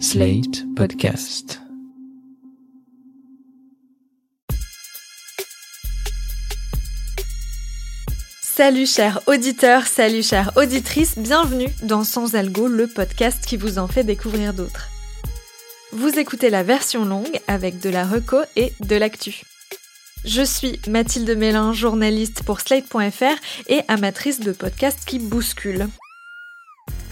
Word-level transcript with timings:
Slate 0.00 0.64
Podcast. 0.74 1.60
Salut 8.42 8.86
chers 8.86 9.20
auditeurs, 9.28 9.86
salut 9.86 10.22
chères 10.22 10.50
auditrices, 10.56 11.16
bienvenue 11.18 11.68
dans 11.84 12.02
Sans 12.02 12.34
Algo, 12.34 12.66
le 12.66 12.86
podcast 12.88 13.46
qui 13.46 13.56
vous 13.56 13.78
en 13.78 13.86
fait 13.86 14.02
découvrir 14.02 14.52
d'autres. 14.52 14.88
Vous 15.92 16.18
écoutez 16.18 16.50
la 16.50 16.64
version 16.64 17.04
longue 17.04 17.40
avec 17.46 17.78
de 17.80 17.88
la 17.88 18.04
reco 18.04 18.38
et 18.56 18.72
de 18.80 18.96
l'actu. 18.96 19.42
Je 20.24 20.42
suis 20.42 20.80
Mathilde 20.88 21.36
Mélin, 21.36 21.72
journaliste 21.72 22.42
pour 22.42 22.60
Slate.fr 22.60 23.36
et 23.68 23.82
amatrice 23.88 24.40
de 24.40 24.52
podcasts 24.52 25.04
qui 25.04 25.18
bousculent. 25.18 25.88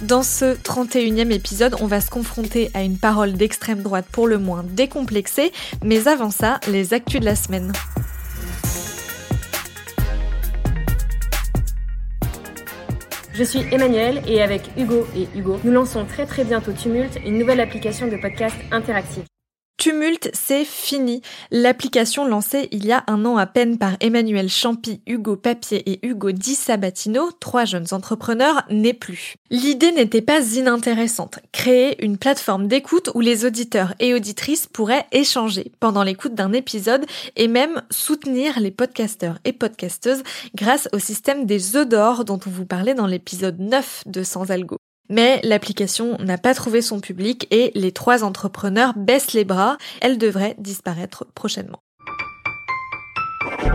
Dans 0.02 0.24
ce 0.24 0.56
31e 0.56 1.30
épisode, 1.30 1.76
on 1.80 1.86
va 1.86 2.00
se 2.00 2.10
confronter 2.10 2.72
à 2.74 2.82
une 2.82 2.98
parole 2.98 3.34
d'extrême 3.34 3.82
droite 3.82 4.06
pour 4.10 4.26
le 4.26 4.36
moins 4.36 4.64
décomplexée, 4.64 5.52
mais 5.84 6.08
avant 6.08 6.30
ça, 6.30 6.58
les 6.66 6.92
actus 6.92 7.20
de 7.20 7.24
la 7.24 7.36
semaine. 7.36 7.72
Je 13.32 13.44
suis 13.44 13.60
Emmanuel 13.70 14.22
et 14.26 14.42
avec 14.42 14.62
Hugo 14.76 15.06
et 15.16 15.28
Hugo, 15.38 15.60
nous 15.62 15.72
lançons 15.72 16.04
très 16.04 16.26
très 16.26 16.42
bientôt 16.42 16.72
Tumult, 16.72 17.18
une 17.24 17.38
nouvelle 17.38 17.60
application 17.60 18.08
de 18.08 18.16
podcast 18.16 18.56
interactive. 18.72 19.31
Tumulte, 19.82 20.30
c'est 20.32 20.64
fini. 20.64 21.22
L'application 21.50 22.24
lancée 22.24 22.68
il 22.70 22.86
y 22.86 22.92
a 22.92 23.02
un 23.08 23.24
an 23.24 23.36
à 23.36 23.46
peine 23.46 23.78
par 23.78 23.94
Emmanuel 23.98 24.48
Champy, 24.48 25.00
Hugo 25.08 25.34
Papier 25.34 25.82
et 25.90 26.06
Hugo 26.06 26.30
Di 26.30 26.54
Sabatino, 26.54 27.32
trois 27.40 27.64
jeunes 27.64 27.88
entrepreneurs, 27.90 28.62
n'est 28.70 28.92
plus. 28.92 29.34
L'idée 29.50 29.90
n'était 29.90 30.22
pas 30.22 30.40
inintéressante. 30.54 31.40
Créer 31.50 32.00
une 32.04 32.16
plateforme 32.16 32.68
d'écoute 32.68 33.10
où 33.16 33.20
les 33.20 33.44
auditeurs 33.44 33.92
et 33.98 34.14
auditrices 34.14 34.68
pourraient 34.68 35.06
échanger 35.10 35.72
pendant 35.80 36.04
l'écoute 36.04 36.36
d'un 36.36 36.52
épisode 36.52 37.04
et 37.34 37.48
même 37.48 37.82
soutenir 37.90 38.60
les 38.60 38.70
podcasteurs 38.70 39.40
et 39.44 39.52
podcasteuses 39.52 40.22
grâce 40.54 40.88
au 40.92 41.00
système 41.00 41.44
des 41.44 41.74
œufs 41.74 41.88
d'or 41.88 42.24
dont 42.24 42.38
on 42.46 42.50
vous 42.50 42.66
parlait 42.66 42.94
dans 42.94 43.08
l'épisode 43.08 43.58
9 43.58 44.04
de 44.06 44.22
Sans 44.22 44.48
Algo. 44.52 44.76
Mais 45.08 45.40
l'application 45.42 46.16
n'a 46.18 46.38
pas 46.38 46.54
trouvé 46.54 46.82
son 46.82 47.00
public 47.00 47.46
et 47.50 47.70
les 47.74 47.92
trois 47.92 48.24
entrepreneurs 48.24 48.94
baissent 48.96 49.32
les 49.32 49.44
bras. 49.44 49.76
Elle 50.00 50.18
devrait 50.18 50.54
disparaître 50.58 51.26
prochainement. 51.34 51.82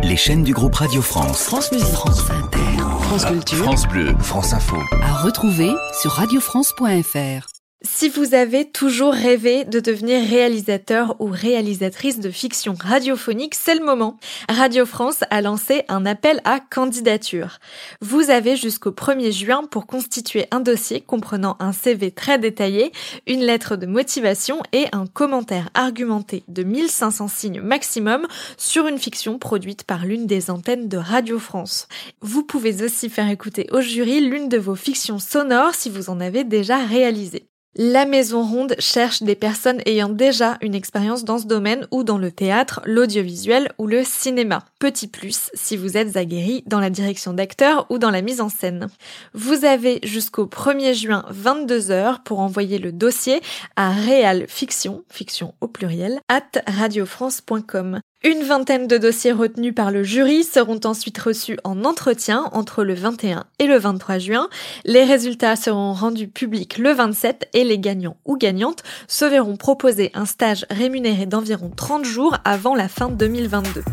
Les 0.04 0.16
chaînes 0.16 0.44
du 0.44 0.54
groupe 0.54 0.76
Radio 0.76 1.02
France. 1.02 1.44
France 1.44 1.72
Musique, 1.72 1.88
France 1.88 2.30
Inter, 2.30 2.84
France 3.02 3.26
Culture, 3.26 3.64
France 3.64 3.88
Bleu, 3.88 4.16
France 4.20 4.54
Info. 4.54 4.78
à 5.04 5.24
retrouver 5.24 5.72
sur 6.02 6.12
radiofrance.fr. 6.12 7.57
Si 7.84 8.10
vous 8.10 8.34
avez 8.34 8.66
toujours 8.66 9.14
rêvé 9.14 9.64
de 9.64 9.80
devenir 9.80 10.28
réalisateur 10.28 11.16
ou 11.20 11.28
réalisatrice 11.28 12.20
de 12.20 12.32
fiction 12.32 12.76
radiophonique, 12.80 13.54
c'est 13.54 13.76
le 13.76 13.86
moment. 13.86 14.18
Radio 14.50 14.86
France 14.86 15.24
a 15.30 15.42
lancé 15.42 15.84
un 15.88 16.06
appel 16.08 16.42
à 16.44 16.60
candidature. 16.60 17.60
Vous 18.02 18.32
avez 18.32 18.56
jusqu'au 18.56 18.90
1er 18.90 19.32
juin 19.32 19.64
pour 19.64 19.86
constituer 19.86 20.48
un 20.50 20.60
dossier 20.60 21.02
comprenant 21.02 21.56
un 21.60 21.72
CV 21.72 22.10
très 22.10 22.40
détaillé, 22.40 22.92
une 23.28 23.42
lettre 23.42 23.76
de 23.76 23.86
motivation 23.86 24.62
et 24.74 24.88
un 24.92 25.06
commentaire 25.06 25.70
argumenté 25.76 26.44
de 26.48 26.64
1500 26.64 27.28
signes 27.28 27.62
maximum 27.62 28.26
sur 28.58 28.88
une 28.88 28.98
fiction 28.98 29.38
produite 29.38 29.84
par 29.84 30.06
l'une 30.06 30.26
des 30.26 30.50
antennes 30.50 30.88
de 30.88 30.98
Radio 30.98 31.38
France. 31.38 31.88
Vous 32.22 32.42
pouvez 32.42 32.84
aussi 32.84 33.10
faire 33.10 33.30
écouter 33.30 33.68
au 33.72 33.82
jury 33.82 34.20
l'une 34.20 34.50
de 34.50 34.58
vos 34.58 34.76
fictions 34.76 35.20
sonores 35.20 35.76
si 35.76 35.92
vous 35.92 36.10
en 36.10 36.20
avez 36.20 36.44
déjà 36.44 36.78
réalisé. 36.78 37.48
La 37.80 38.08
Maison 38.08 38.44
Ronde 38.44 38.76
cherche 38.80 39.22
des 39.22 39.36
personnes 39.36 39.84
ayant 39.86 40.10
déjà 40.10 40.58
une 40.62 40.74
expérience 40.74 41.24
dans 41.24 41.38
ce 41.38 41.46
domaine 41.46 41.86
ou 41.92 42.04
dans 42.04 42.18
le 42.18 42.32
théâtre, 42.32 42.82
l'audiovisuel 42.86 43.72
ou 43.78 43.86
le 43.86 44.04
cinéma. 44.04 44.66
Petit 44.80 45.08
plus 45.08 45.52
si 45.54 45.78
vous 45.78 45.96
êtes 45.96 46.18
aguerri 46.18 46.64
dans 46.66 46.80
la 46.80 46.90
direction 46.90 47.34
d'acteurs 47.34 47.86
ou 47.92 48.00
dans 48.00 48.10
la 48.10 48.24
mise 48.24 48.42
en 48.42 48.50
scène. 48.50 48.88
Vous 49.36 49.64
avez 49.64 50.00
jusqu'au 50.02 50.48
1er 50.48 50.96
juin 50.96 51.24
22h 51.32 52.24
pour 52.24 52.40
envoyer 52.40 52.80
le 52.80 52.92
dossier 52.92 53.42
à 53.76 53.92
Réal 53.92 54.46
Fiction, 54.48 55.04
fiction 55.08 55.54
au 55.62 55.68
pluriel, 55.68 56.20
at 56.30 56.64
radiofrance.com. 56.66 58.00
Une 58.24 58.42
vingtaine 58.42 58.88
de 58.88 58.98
dossiers 58.98 59.32
retenus 59.32 59.76
par 59.76 59.92
le 59.92 60.04
jury 60.04 60.44
seront 60.44 60.80
ensuite 60.86 61.20
reçus 61.20 61.60
en 61.64 61.86
entretien 61.86 62.50
entre 62.52 62.84
le 62.84 62.96
21 62.96 63.46
et 63.60 63.68
le 63.68 63.78
23 63.78 64.18
juin. 64.18 64.50
Les 64.86 65.04
résultats 65.04 65.56
seront 65.56 65.94
rendus 65.94 66.28
publics 66.28 66.80
le 66.80 66.94
27 66.94 67.48
et 67.54 67.64
les 67.64 67.78
gagnants 67.78 68.18
ou 68.26 68.36
gagnantes 68.36 68.82
se 69.08 69.26
verront 69.26 69.56
proposer 69.56 70.10
un 70.16 70.26
stage 70.26 70.66
rémunéré 70.72 71.28
d'environ 71.28 71.70
30 71.70 72.06
jours 72.06 72.38
avant 72.44 72.74
la 72.74 72.88
fin 72.88 73.10
2022. 73.10 73.84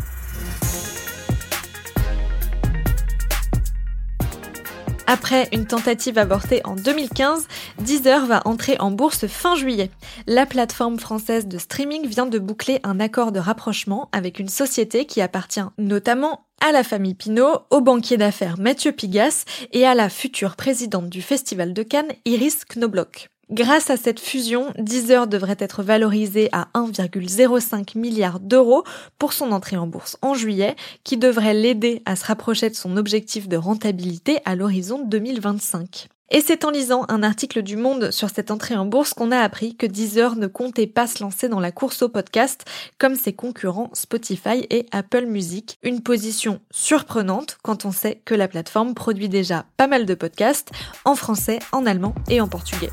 Après 5.07 5.47
une 5.51 5.67
tentative 5.67 6.17
avortée 6.17 6.61
en 6.65 6.75
2015, 6.75 7.47
Deezer 7.79 8.25
va 8.25 8.41
entrer 8.45 8.77
en 8.79 8.89
bourse 8.89 9.27
fin 9.27 9.55
juillet. 9.55 9.91
La 10.25 10.45
plateforme 10.45 10.99
française 10.99 11.47
de 11.47 11.57
streaming 11.59 12.07
vient 12.07 12.25
de 12.25 12.39
boucler 12.39 12.79
un 12.83 12.99
accord 12.99 13.31
de 13.31 13.39
rapprochement 13.39 14.09
avec 14.11 14.39
une 14.39 14.49
société 14.49 15.05
qui 15.05 15.21
appartient 15.21 15.61
notamment 15.77 16.45
à 16.65 16.71
la 16.71 16.83
famille 16.83 17.13
Pinault, 17.13 17.59
au 17.69 17.81
banquier 17.81 18.17
d'affaires 18.17 18.57
Mathieu 18.57 18.91
Pigas 18.91 19.43
et 19.73 19.85
à 19.85 19.93
la 19.93 20.09
future 20.09 20.55
présidente 20.55 21.09
du 21.09 21.21
Festival 21.21 21.73
de 21.73 21.83
Cannes, 21.83 22.13
Iris 22.25 22.65
Knobloch. 22.65 23.29
Grâce 23.51 23.91
à 23.91 23.97
cette 23.97 24.19
fusion, 24.19 24.73
Deezer 24.79 25.27
devrait 25.27 25.57
être 25.59 25.83
valorisé 25.83 26.49
à 26.51 26.67
1,05 26.73 27.95
milliard 27.95 28.39
d'euros 28.39 28.83
pour 29.19 29.33
son 29.33 29.51
entrée 29.51 29.77
en 29.77 29.85
bourse 29.85 30.17
en 30.23 30.33
juillet, 30.33 30.75
qui 31.03 31.17
devrait 31.17 31.53
l'aider 31.53 32.01
à 32.05 32.15
se 32.15 32.25
rapprocher 32.25 32.71
de 32.71 32.75
son 32.75 32.97
objectif 32.97 33.47
de 33.47 33.55
rentabilité 33.55 34.39
à 34.45 34.55
l'horizon 34.55 35.05
2025. 35.05 36.07
Et 36.31 36.41
c'est 36.41 36.65
en 36.65 36.71
lisant 36.71 37.05
un 37.07 37.21
article 37.21 37.61
du 37.61 37.77
Monde 37.77 38.09
sur 38.09 38.31
cette 38.31 38.49
entrée 38.49 38.75
en 38.75 38.87
bourse 38.87 39.13
qu'on 39.13 39.31
a 39.31 39.37
appris 39.37 39.75
que 39.75 39.85
Deezer 39.85 40.35
ne 40.37 40.47
comptait 40.47 40.87
pas 40.87 41.05
se 41.05 41.21
lancer 41.21 41.47
dans 41.47 41.59
la 41.59 41.71
course 41.71 42.01
au 42.01 42.09
podcast 42.09 42.65
comme 42.97 43.13
ses 43.13 43.33
concurrents 43.33 43.91
Spotify 43.93 44.65
et 44.71 44.87
Apple 44.91 45.27
Music. 45.27 45.77
Une 45.83 46.01
position 46.01 46.61
surprenante 46.71 47.59
quand 47.61 47.85
on 47.85 47.91
sait 47.91 48.23
que 48.25 48.33
la 48.33 48.47
plateforme 48.47 48.95
produit 48.95 49.29
déjà 49.29 49.65
pas 49.77 49.85
mal 49.85 50.07
de 50.07 50.15
podcasts 50.15 50.71
en 51.05 51.13
français, 51.13 51.59
en 51.71 51.85
allemand 51.85 52.15
et 52.27 52.41
en 52.41 52.47
portugais. 52.47 52.89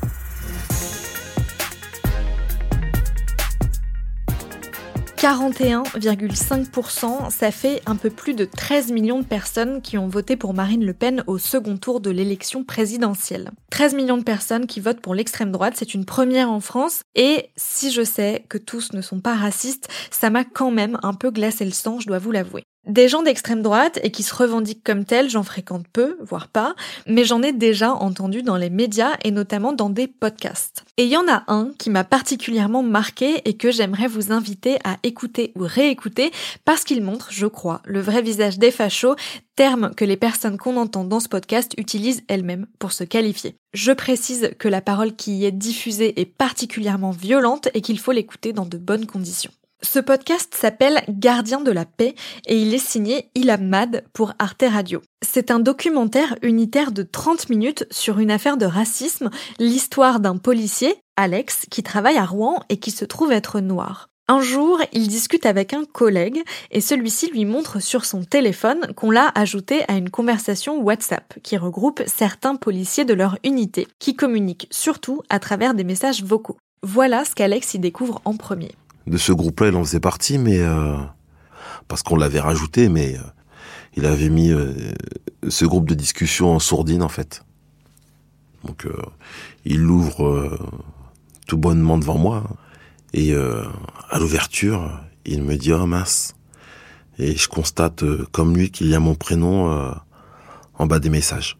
41,5%, 5.23 7.29
ça 7.29 7.51
fait 7.51 7.81
un 7.85 7.95
peu 7.95 8.09
plus 8.09 8.33
de 8.33 8.43
13 8.43 8.91
millions 8.91 9.21
de 9.21 9.25
personnes 9.25 9.81
qui 9.81 9.97
ont 9.97 10.09
voté 10.09 10.35
pour 10.35 10.53
Marine 10.53 10.85
Le 10.85 10.91
Pen 10.91 11.23
au 11.27 11.37
second 11.37 11.77
tour 11.77 12.01
de 12.01 12.09
l'élection 12.09 12.65
présidentielle. 12.65 13.51
13 13.71 13.93
millions 13.93 14.17
de 14.17 14.23
personnes 14.23 14.67
qui 14.67 14.81
votent 14.81 14.99
pour 14.99 15.15
l'extrême 15.15 15.53
droite, 15.53 15.75
c'est 15.77 15.93
une 15.93 16.03
première 16.03 16.51
en 16.51 16.59
France, 16.59 17.03
et 17.15 17.51
si 17.55 17.89
je 17.89 18.03
sais 18.03 18.43
que 18.49 18.57
tous 18.57 18.91
ne 18.91 19.01
sont 19.01 19.21
pas 19.21 19.35
racistes, 19.35 19.87
ça 20.11 20.29
m'a 20.29 20.43
quand 20.43 20.71
même 20.71 20.99
un 21.03 21.13
peu 21.13 21.31
glacé 21.31 21.63
le 21.63 21.71
sang, 21.71 22.01
je 22.01 22.07
dois 22.07 22.19
vous 22.19 22.31
l'avouer. 22.31 22.65
Des 22.85 23.07
gens 23.07 23.23
d'extrême 23.23 23.61
droite 23.61 23.97
et 24.03 24.11
qui 24.11 24.23
se 24.23 24.35
revendiquent 24.35 24.83
comme 24.83 25.05
tels, 25.05 25.29
j'en 25.29 25.43
fréquente 25.43 25.85
peu, 25.93 26.17
voire 26.19 26.49
pas, 26.49 26.75
mais 27.07 27.23
j'en 27.23 27.41
ai 27.41 27.53
déjà 27.53 27.93
entendu 27.93 28.43
dans 28.43 28.57
les 28.57 28.69
médias 28.69 29.13
et 29.23 29.31
notamment 29.31 29.71
dans 29.71 29.89
des 29.89 30.07
podcasts. 30.07 30.83
Et 30.97 31.05
il 31.05 31.09
y 31.09 31.15
en 31.15 31.29
a 31.29 31.45
un 31.47 31.71
qui 31.77 31.89
m'a 31.89 32.03
particulièrement 32.03 32.83
marqué 32.83 33.41
et 33.45 33.55
que 33.55 33.71
j'aimerais 33.71 34.07
vous 34.07 34.33
inviter 34.33 34.79
à 34.83 34.97
écouter 35.03 35.53
ou 35.55 35.61
réécouter 35.61 36.31
parce 36.65 36.83
qu'il 36.83 37.01
montre, 37.01 37.29
je 37.31 37.47
crois, 37.47 37.81
le 37.85 38.01
vrai 38.01 38.21
visage 38.21 38.59
des 38.59 38.71
fachos, 38.71 39.15
terme 39.55 39.95
que 39.95 40.03
les 40.03 40.17
personnes 40.17 40.57
qu'on 40.57 40.75
entend 40.75 41.05
dans 41.05 41.21
ce 41.21 41.29
podcast 41.29 41.73
utilisent 41.77 42.23
elles-mêmes 42.27 42.67
pour 42.79 42.91
se 42.91 43.05
qualifier. 43.05 43.55
Je 43.73 43.93
précise 43.93 44.51
que 44.59 44.67
la 44.67 44.81
parole 44.81 45.15
qui 45.15 45.37
y 45.37 45.45
est 45.45 45.53
diffusée 45.53 46.19
est 46.19 46.25
particulièrement 46.25 47.11
violente 47.11 47.69
et 47.73 47.79
qu'il 47.79 47.97
faut 47.97 48.11
l'écouter 48.11 48.51
dans 48.51 48.65
de 48.65 48.77
bonnes 48.77 49.05
conditions. 49.05 49.51
Ce 49.85 49.99
podcast 49.99 50.55
s'appelle 50.55 51.03
Gardien 51.09 51.59
de 51.59 51.69
la 51.69 51.83
paix 51.83 52.15
et 52.47 52.57
il 52.57 52.73
est 52.73 52.77
signé 52.77 53.29
Ilham 53.35 53.67
Mad 53.67 54.05
pour 54.13 54.33
Arte 54.39 54.63
Radio. 54.67 55.01
C'est 55.21 55.51
un 55.51 55.59
documentaire 55.59 56.37
unitaire 56.41 56.93
de 56.93 57.03
30 57.03 57.49
minutes 57.49 57.85
sur 57.91 58.19
une 58.19 58.31
affaire 58.31 58.55
de 58.55 58.65
racisme, 58.65 59.29
l'histoire 59.59 60.21
d'un 60.21 60.37
policier, 60.37 60.95
Alex, 61.17 61.65
qui 61.69 61.83
travaille 61.83 62.17
à 62.17 62.25
Rouen 62.25 62.63
et 62.69 62.77
qui 62.77 62.91
se 62.91 63.03
trouve 63.03 63.33
être 63.33 63.59
noir. 63.59 64.07
Un 64.29 64.39
jour, 64.39 64.81
il 64.93 65.09
discute 65.09 65.45
avec 65.45 65.73
un 65.73 65.83
collègue 65.83 66.41
et 66.71 66.79
celui-ci 66.79 67.29
lui 67.29 67.43
montre 67.43 67.81
sur 67.81 68.05
son 68.05 68.23
téléphone 68.23 68.93
qu'on 68.95 69.11
l'a 69.11 69.33
ajouté 69.35 69.83
à 69.89 69.95
une 69.95 70.09
conversation 70.09 70.81
WhatsApp 70.81 71.33
qui 71.43 71.57
regroupe 71.57 72.01
certains 72.07 72.55
policiers 72.55 73.03
de 73.03 73.13
leur 73.13 73.37
unité, 73.43 73.89
qui 73.99 74.15
communiquent 74.15 74.69
surtout 74.71 75.21
à 75.29 75.39
travers 75.39 75.73
des 75.73 75.83
messages 75.83 76.23
vocaux. 76.23 76.57
Voilà 76.83 77.25
ce 77.25 77.35
qu'Alex 77.35 77.73
y 77.73 77.79
découvre 77.79 78.21
en 78.23 78.37
premier 78.37 78.71
de 79.07 79.17
ce 79.17 79.31
groupe-là, 79.31 79.67
il 79.69 79.75
en 79.75 79.83
faisait 79.83 79.99
partie, 79.99 80.37
mais 80.37 80.59
euh, 80.59 80.97
parce 81.87 82.03
qu'on 82.03 82.15
l'avait 82.15 82.39
rajouté, 82.39 82.89
mais 82.89 83.17
euh, 83.17 83.21
il 83.95 84.05
avait 84.05 84.29
mis 84.29 84.51
euh, 84.51 84.73
ce 85.47 85.65
groupe 85.65 85.87
de 85.87 85.93
discussion 85.95 86.55
en 86.55 86.59
sourdine 86.59 87.03
en 87.03 87.09
fait. 87.09 87.43
Donc 88.63 88.87
il 89.65 89.81
l'ouvre 89.81 90.57
tout 91.47 91.57
bonnement 91.57 91.97
devant 91.97 92.17
moi. 92.17 92.43
Et 93.13 93.33
euh, 93.33 93.63
à 94.09 94.19
l'ouverture, 94.19 94.99
il 95.25 95.43
me 95.43 95.55
dit 95.55 95.71
oh 95.73 95.85
mince. 95.85 96.35
Et 97.19 97.35
je 97.35 97.47
constate 97.47 98.03
euh, 98.03 98.25
comme 98.31 98.55
lui 98.55 98.71
qu'il 98.71 98.89
y 98.89 98.95
a 98.95 98.99
mon 98.99 99.13
prénom 99.13 99.71
euh, 99.71 99.91
en 100.75 100.87
bas 100.87 100.99
des 100.99 101.09
messages. 101.09 101.57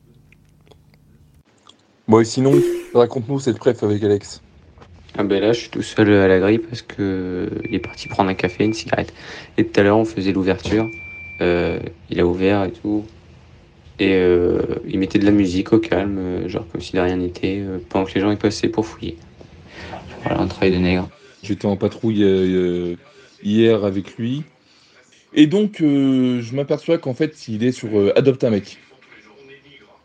Bon 2.08 2.20
et 2.20 2.26
sinon, 2.26 2.54
raconte-nous 2.94 3.40
cette 3.40 3.60
préf 3.60 3.84
avec 3.84 4.04
Alex. 4.04 4.42
Ah 5.16 5.24
ben 5.24 5.40
là, 5.42 5.54
je 5.54 5.60
suis 5.60 5.70
tout 5.70 5.84
seul 5.84 6.12
à 6.12 6.28
la 6.28 6.40
grille 6.40 6.58
parce 6.58 6.82
que 6.82 7.50
il 7.70 7.76
est 7.76 7.80
parti 7.80 8.08
prendre 8.08 8.30
un 8.30 8.34
café, 8.34 8.64
une 8.64 8.74
cigarette. 8.74 9.14
Et 9.58 9.66
tout 9.66 9.80
à 9.80 9.84
l'heure, 9.84 9.98
on 9.98 10.06
faisait 10.06 10.32
l'ouverture. 10.32 10.90
Euh, 11.42 11.80
il 12.10 12.20
a 12.20 12.26
ouvert 12.26 12.64
et 12.64 12.72
tout. 12.72 13.06
Et 14.00 14.14
euh, 14.16 14.62
il 14.88 14.98
mettait 14.98 15.20
de 15.20 15.26
la 15.26 15.32
musique 15.32 15.72
au 15.72 15.78
calme, 15.78 16.18
euh, 16.18 16.50
genre 16.50 16.66
comme 16.72 16.82
si 16.82 16.94
de 16.94 17.00
rien 17.00 17.18
n'était, 17.18 17.60
euh, 17.60 17.78
pendant 17.90 18.06
que 18.06 18.14
les 18.16 18.22
gens 18.22 18.32
y 18.32 18.38
passaient 18.38 18.70
pour 18.70 18.88
fouiller. 18.88 19.18
Voilà, 20.24 20.42
un 20.42 20.48
travail 20.48 20.72
de 20.72 20.78
nègre. 20.78 21.10
J'étais 21.44 21.68
en 21.68 21.78
patrouille 21.78 22.24
euh, 22.24 22.96
hier 23.44 23.86
avec 23.86 24.18
lui. 24.18 24.44
Et 25.36 25.48
donc, 25.48 25.82
euh, 25.82 26.42
je 26.42 26.56
m'aperçois 26.56 26.98
qu'en 26.98 27.14
fait, 27.14 27.48
il 27.48 27.64
est 27.64 27.72
sur 27.72 27.98
euh, 27.98 28.18
Adopte 28.18 28.44
un 28.44 28.52
mec. 28.52 28.80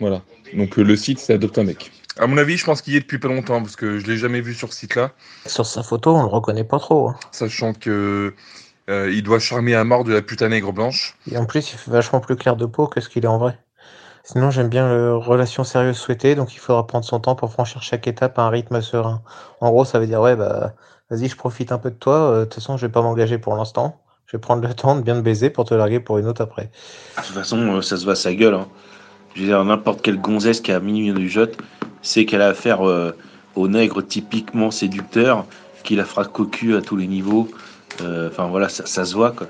Voilà. 0.01 0.23
Donc, 0.55 0.79
euh, 0.79 0.83
le 0.83 0.97
site, 0.97 1.19
c'est 1.19 1.35
Adopte 1.35 1.59
un 1.59 1.65
mec. 1.65 1.91
À 2.19 2.27
mon 2.27 2.37
avis, 2.37 2.57
je 2.57 2.65
pense 2.65 2.83
qu'il 2.83 2.95
y 2.95 2.97
est 2.97 3.01
depuis 3.01 3.19
pas 3.19 3.29
longtemps, 3.29 3.61
parce 3.63 3.77
que 3.77 3.99
je 3.99 4.07
l'ai 4.07 4.17
jamais 4.17 4.41
vu 4.41 4.55
sur 4.55 4.73
ce 4.73 4.79
site-là. 4.81 5.13
Sur 5.47 5.67
sa 5.67 5.83
photo, 5.83 6.15
on 6.17 6.23
le 6.23 6.29
reconnaît 6.29 6.65
pas 6.65 6.79
trop. 6.79 7.09
hein. 7.11 7.17
Sachant 7.31 7.73
que 7.75 8.35
euh, 8.91 9.11
il 9.13 9.23
doit 9.23 9.39
charmer 9.39 9.75
à 9.75 9.85
mort 9.85 10.05
de 10.05 10.13
la 10.13 10.23
putain 10.23 10.49
nègre 10.49 10.73
blanche. 10.73 11.17
Et 11.31 11.39
en 11.39 11.45
plus, 11.47 11.73
il 11.73 11.79
fait 11.79 11.91
vachement 11.91 12.21
plus 12.21 12.37
clair 12.37 12.57
de 12.57 12.67
peau 12.67 12.87
que 12.89 13.01
ce 13.01 13.09
qu'il 13.09 13.25
est 13.25 13.29
en 13.29 13.39
vrai. 13.39 13.59
Sinon, 14.25 14.51
j'aime 14.51 14.69
bien 14.69 14.89
le 14.89 15.17
relation 15.17 15.65
sérieuse 15.65 15.97
souhaitée, 15.97 16.35
donc 16.35 16.55
il 16.55 16.59
faudra 16.59 16.87
prendre 16.87 17.05
son 17.05 17.21
temps 17.21 17.35
pour 17.37 17.53
franchir 17.53 17.83
chaque 17.83 18.07
étape 18.09 18.39
à 18.39 18.43
un 18.43 18.51
rythme 18.51 18.81
serein. 18.83 19.23
En 19.61 19.71
gros, 19.71 19.85
ça 19.85 19.99
veut 19.99 20.07
dire, 20.07 20.21
ouais, 20.21 20.37
bah, 20.37 20.75
vas-y, 21.11 21.29
je 21.29 21.37
profite 21.37 21.73
un 21.73 21.79
peu 21.79 21.91
de 21.91 21.97
toi. 21.97 22.15
euh, 22.33 22.39
De 22.41 22.45
toute 22.45 22.55
façon, 22.55 22.77
je 22.77 22.87
vais 22.87 22.93
pas 22.93 23.01
m'engager 23.03 23.39
pour 23.39 23.55
l'instant. 23.57 24.03
Je 24.27 24.37
vais 24.37 24.41
prendre 24.41 24.67
le 24.67 24.75
temps 24.75 24.97
de 24.97 25.03
bien 25.03 25.15
te 25.15 25.21
baiser 25.21 25.51
pour 25.51 25.65
te 25.65 25.75
larguer 25.75 26.01
pour 26.01 26.19
une 26.19 26.27
autre 26.27 26.43
après. 26.43 26.65
De 27.19 27.23
toute 27.23 27.35
façon, 27.37 27.77
euh, 27.77 27.83
ça 27.83 27.97
se 27.97 28.05
voit 28.05 28.15
à 28.15 28.17
sa 28.17 28.35
gueule. 28.35 28.55
hein. 28.55 28.67
Je 29.35 29.43
veux 29.43 29.47
dire, 29.47 29.65
n'importe 29.65 30.03
quelle 30.03 30.21
gonzesse 30.21 30.61
qui 30.61 30.73
a 30.73 30.81
minuit 30.81 31.13
du 31.13 31.29
jeu 31.29 31.53
sait 32.03 32.25
qu'elle 32.25 32.43
a 32.43 32.49
affaire 32.49 32.87
euh, 32.87 33.13
au 33.55 33.69
nègre 33.69 34.03
typiquement 34.03 34.71
séducteur, 34.71 35.47
qui 35.85 35.97
la 35.97 36.05
fera 36.05 36.25
cocu 36.25 36.77
à 36.77 36.83
tous 36.83 36.97
les 36.97 37.07
niveaux. 37.07 37.49
Euh, 38.03 38.29
Enfin 38.31 38.47
voilà, 38.49 38.69
ça, 38.69 38.87
ça 38.87 39.05
se 39.05 39.15
voit 39.15 39.33
quoi. 39.33 39.49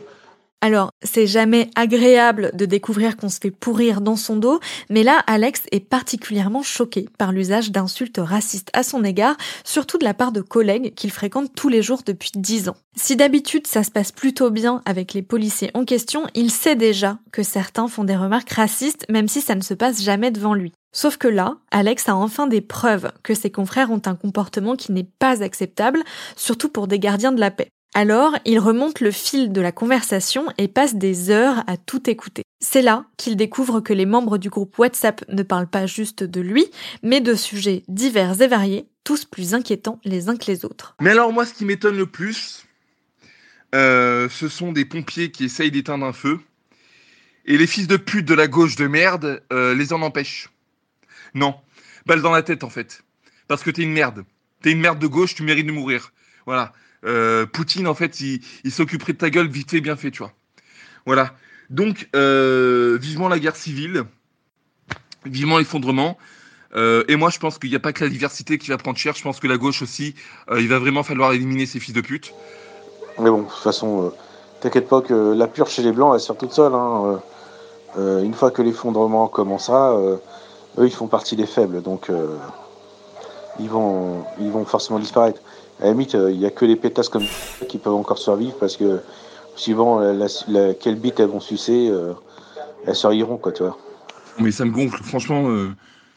Alors, 0.61 0.91
c'est 1.05 1.29
jamais 1.29 1.71
agréable 1.77 2.51
de 2.55 2.67
découvrir 2.67 3.17
qu'on 3.17 3.29
se 3.29 3.39
fait 3.41 3.53
pourrir 3.53 4.01
dans 4.01 4.17
son 4.17 4.37
dos, 4.37 4.59
mais 4.91 5.05
là, 5.05 5.23
Alex 5.29 5.63
est 5.71 5.79
particulièrement 5.79 6.65
choqué 6.65 7.09
par 7.17 7.31
l'usage 7.31 7.71
d'insultes 7.71 8.19
racistes 8.21 8.71
à 8.73 8.83
son 8.83 9.05
égard, 9.05 9.37
surtout 9.63 9.99
de 9.99 10.05
la 10.05 10.15
part 10.15 10.33
de 10.33 10.41
collègues 10.41 10.95
qu'il 10.95 11.13
fréquente 11.13 11.53
tous 11.55 11.69
les 11.69 11.81
jours 11.81 12.03
depuis 12.05 12.33
10 12.35 12.71
ans. 12.71 12.77
Si 12.97 13.15
d'habitude 13.15 13.69
ça 13.69 13.85
se 13.85 13.93
passe 13.93 14.11
plutôt 14.11 14.51
bien 14.51 14.83
avec 14.85 15.15
les 15.15 15.23
policiers 15.23 15.71
en 15.75 15.85
question, 15.85 16.25
il 16.35 16.51
sait 16.51 16.75
déjà 16.75 17.19
que 17.31 17.45
certains 17.45 17.87
font 17.87 18.03
des 18.03 18.17
remarques 18.17 18.51
racistes, 18.51 19.07
même 19.09 19.29
si 19.29 19.41
ça 19.41 19.55
ne 19.55 19.63
se 19.63 19.75
passe 19.75 20.03
jamais 20.03 20.33
devant 20.33 20.55
lui. 20.55 20.73
Sauf 20.93 21.17
que 21.17 21.29
là, 21.29 21.59
Alex 21.71 22.09
a 22.09 22.17
enfin 22.17 22.47
des 22.47 22.61
preuves 22.61 23.13
que 23.23 23.35
ses 23.35 23.51
confrères 23.51 23.91
ont 23.91 24.03
un 24.07 24.15
comportement 24.15 24.77
qui 24.77 24.93
n'est 24.93 25.09
pas 25.19 25.43
acceptable, 25.43 26.03
surtout 26.37 26.69
pour 26.69 26.89
des 26.89 26.99
gardiens 26.99 27.33
de 27.33 27.41
la 27.41 27.51
paix. 27.51 27.69
Alors, 27.95 28.37
il 28.45 28.59
remonte 28.59 29.01
le 29.01 29.11
fil 29.11 29.51
de 29.53 29.61
la 29.61 29.73
conversation 29.73 30.47
et 30.59 30.69
passe 30.69 30.95
des 30.95 31.31
heures 31.31 31.65
à 31.67 31.77
tout 31.77 32.09
écouter. 32.09 32.43
C'est 32.61 32.83
là 32.83 33.07
qu'il 33.17 33.37
découvre 33.37 33.81
que 33.81 33.93
les 33.93 34.07
membres 34.07 34.37
du 34.37 34.51
groupe 34.51 34.79
WhatsApp 34.79 35.25
ne 35.29 35.43
parlent 35.43 35.71
pas 35.71 35.87
juste 35.87 36.23
de 36.23 36.41
lui, 36.41 36.67
mais 37.03 37.21
de 37.21 37.35
sujets 37.35 37.85
divers 37.89 38.41
et 38.43 38.49
variés, 38.49 38.89
tous 39.05 39.25
plus 39.25 39.55
inquiétants 39.55 40.01
les 40.05 40.29
uns 40.29 40.37
que 40.37 40.51
les 40.51 40.65
autres. 40.65 40.97
Mais 41.01 41.11
alors, 41.11 41.33
moi, 41.33 41.47
ce 41.47 41.55
qui 41.55 41.65
m'étonne 41.65 41.97
le 41.97 42.07
plus, 42.07 42.67
euh, 43.75 44.29
ce 44.29 44.49
sont 44.49 44.73
des 44.73 44.85
pompiers 44.85 45.31
qui 45.31 45.45
essayent 45.45 45.71
d'éteindre 45.71 46.05
un 46.05 46.13
feu. 46.13 46.41
Et 47.47 47.57
les 47.57 47.67
fils 47.67 47.87
de 47.87 47.97
pute 47.97 48.27
de 48.27 48.35
la 48.35 48.49
gauche 48.49 48.77
de 48.77 48.87
merde 48.87 49.43
euh, 49.53 49.75
les 49.75 49.93
en 49.93 50.03
empêchent. 50.03 50.51
Non. 51.39 51.55
Balle 52.05 52.21
dans 52.21 52.33
la 52.33 52.43
tête, 52.43 52.65
en 52.65 52.71
fait. 52.71 53.05
Parce 53.47 53.63
que 53.63 53.71
t'es 53.71 53.83
une 53.83 53.93
merde. 53.93 54.25
T'es 54.63 54.73
une 54.73 54.81
merde 54.81 54.99
de 54.99 55.07
gauche, 55.07 55.37
tu 55.37 55.45
mérites 55.45 55.67
de 55.67 55.73
mourir. 55.73 56.13
Voilà. 56.47 56.73
Euh, 57.05 57.47
Poutine, 57.47 57.87
en 57.87 57.95
fait, 57.95 58.21
il, 58.21 58.73
s'occuperait 58.73 59.13
de 59.13 59.19
ta 59.19 59.31
gueule 59.31 59.47
vite 59.47 59.71
fait, 59.71 59.81
bien 59.81 59.95
fait, 59.95 60.11
tu 60.11 60.19
vois. 60.19 60.33
Voilà. 61.07 61.35
Donc, 61.71 62.09
euh, 62.17 62.99
vivement 63.01 63.29
la 63.29 63.39
guerre 63.39 63.55
civile. 63.55 64.03
Vivement 65.25 65.59
l'effondrement. 65.59 66.19
Euh, 66.75 67.05
et 67.07 67.15
moi, 67.15 67.31
je 67.31 67.39
pense 67.39 67.59
qu'il 67.59 67.71
n'y 67.71 67.77
a 67.77 67.81
pas 67.81 67.93
que 67.93 68.03
la 68.03 68.11
diversité 68.11 68.59
qui 68.59 68.69
va 68.71 68.79
prendre 68.79 68.99
cher. 68.99 69.15
Je 69.15 69.23
pense 69.23 69.39
que 69.39 69.47
la 69.47 69.57
gauche 69.57 69.81
aussi, 69.81 70.17
il 70.51 70.69
va 70.69 70.81
vraiment 70.81 71.05
falloir 71.05 71.33
éliminer 71.33 71.67
ces 71.67 71.79
fils 71.79 71.95
de 71.95 72.01
pute. 72.01 72.35
Mais 73.21 73.31
bon, 73.31 73.43
de 73.43 73.49
toute 73.49 73.63
façon, 73.63 74.13
t'inquiète 74.61 74.89
pas 74.89 75.03
que 75.03 75.15
la 75.35 75.47
purge 75.47 75.71
chez 75.71 75.83
les 75.83 75.93
Blancs, 75.93 76.15
elle 76.15 76.21
sort 76.21 76.37
toute 76.37 76.53
seule. 76.53 76.75
hein. 76.75 77.21
Une 77.97 78.35
fois 78.35 78.51
que 78.51 78.61
l'effondrement 78.61 79.29
commencera, 79.29 79.99
eux, 80.79 80.87
ils 80.87 80.95
font 80.95 81.07
partie 81.09 81.37
des 81.37 81.47
faibles. 81.47 81.83
Donc, 81.83 82.11
euh, 82.11 82.37
ils, 83.59 83.69
vont, 83.69 84.25
ils 84.41 84.51
vont 84.51 84.65
forcément 84.65 84.99
disparaître. 84.99 85.41
À 85.81 85.85
la 85.85 85.91
limite, 85.91 86.15
euh, 86.15 86.31
il 86.31 86.39
n'y 86.39 86.47
a 86.47 86.51
que 86.51 86.65
les 86.65 86.77
pétasses 86.77 87.09
comme 87.09 87.27
ça 87.27 87.67
qui 87.67 87.79
peuvent 87.79 87.95
encore 87.95 88.19
survivre 88.19 88.55
parce 88.59 88.77
que, 88.77 89.01
suivant 89.57 90.01
la, 90.01 90.13
la- 90.13 90.27
la- 90.49 90.75
quelle 90.75 90.97
bite 90.97 91.21
elles 91.21 91.29
vont 91.29 91.41
sucer, 91.41 91.89
euh, 91.91 92.13
elles 92.87 92.95
survivront, 92.97 93.37
quoi, 93.39 93.53
tu 93.53 93.63
vois. 93.63 93.77
Mais 94.39 94.53
ça 94.53 94.65
me 94.65 94.71
gonfle. 94.71 95.03
Franchement, 95.03 95.49
euh, 95.51 95.71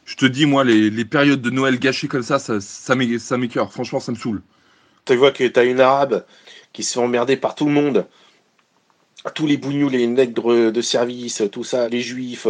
je 0.06 0.16
te 0.16 0.26
dis, 0.26 0.46
moi, 0.46 0.64
les, 0.64 0.90
les 0.90 1.06
périodes 1.06 1.42
de 1.42 1.50
Noël 1.50 1.80
gâchées 1.80 2.08
comme 2.08 2.24
ça, 2.24 2.40
ça, 2.40 2.62
ça 2.62 2.96
m'é- 2.96 3.20
ça 3.20 3.38
m'écœure. 3.38 3.72
Franchement, 3.72 4.00
ça 4.00 4.12
me 4.12 4.18
saoule. 4.18 4.42
Tu 5.06 5.16
vois 5.16 5.32
que 5.32 5.48
t'as 5.48 5.66
une 5.66 5.80
arabe 5.80 6.24
qui 6.74 6.84
se 6.84 6.94
fait 6.94 7.00
emmerder 7.00 7.36
par 7.38 7.56
tout 7.56 7.66
le 7.66 7.72
monde. 7.72 8.06
Tous 9.36 9.46
les 9.46 9.58
bougnous, 9.58 9.90
les 9.90 10.08
nègres 10.08 10.72
de 10.72 10.82
service, 10.82 11.44
tout 11.52 11.64
ça, 11.64 11.88
les 11.90 12.02
juifs, 12.02 12.48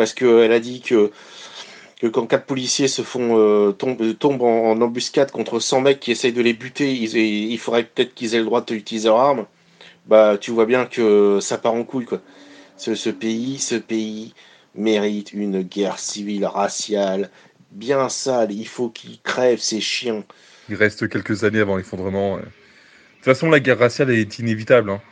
parce 0.00 0.14
qu'elle 0.14 0.52
a 0.52 0.60
dit 0.60 0.80
que, 0.80 1.10
quand 2.10 2.26
quatre 2.26 2.46
policiers 2.46 2.88
se 2.88 3.02
font 3.02 3.36
euh, 3.38 3.72
tombent, 3.72 4.40
en, 4.40 4.80
embuscade 4.80 5.30
contre 5.30 5.60
100 5.60 5.82
mecs 5.82 6.00
qui 6.00 6.10
essayent 6.10 6.32
de 6.32 6.40
les 6.40 6.54
buter, 6.54 6.90
il 6.90 7.58
faudrait 7.58 7.84
peut-être 7.84 8.14
qu'ils 8.14 8.34
aient 8.34 8.38
le 8.38 8.46
droit 8.46 8.64
d'utiliser 8.64 9.08
leur 9.08 9.20
arme. 9.20 9.46
Bah, 10.06 10.38
tu 10.40 10.52
vois 10.52 10.64
bien 10.64 10.86
que 10.86 11.38
ça 11.42 11.58
part 11.58 11.74
en 11.74 11.84
couille, 11.84 12.06
quoi. 12.06 12.22
Ce, 12.78 13.10
pays, 13.10 13.58
ce 13.58 13.74
pays 13.74 14.32
mérite 14.74 15.34
une 15.34 15.60
guerre 15.60 15.98
civile 15.98 16.46
raciale 16.46 17.28
bien 17.70 18.08
sale. 18.08 18.52
Il 18.52 18.66
faut 18.66 18.88
qu'ils 18.88 19.20
crèvent 19.20 19.60
ces 19.60 19.82
chiens. 19.82 20.24
Il 20.70 20.76
reste 20.76 21.10
quelques 21.10 21.44
années 21.44 21.60
avant 21.60 21.76
l'effondrement. 21.76 22.38
De 22.38 22.42
toute 22.42 23.24
façon, 23.24 23.50
la 23.50 23.60
guerre 23.60 23.78
raciale 23.78 24.12
est 24.12 24.38
inévitable. 24.38 24.92
hein. 24.92 25.02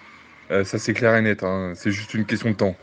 Euh, 0.51 0.65
ça, 0.65 0.79
c'est 0.79 0.95
clair 0.95 1.15
et 1.15 1.21
net. 1.21 1.43
hein. 1.43 1.75
C'est 1.77 1.93
juste 1.93 2.15
une 2.15 2.25
question 2.25 2.49
de 2.49 2.57
temps. 2.57 2.75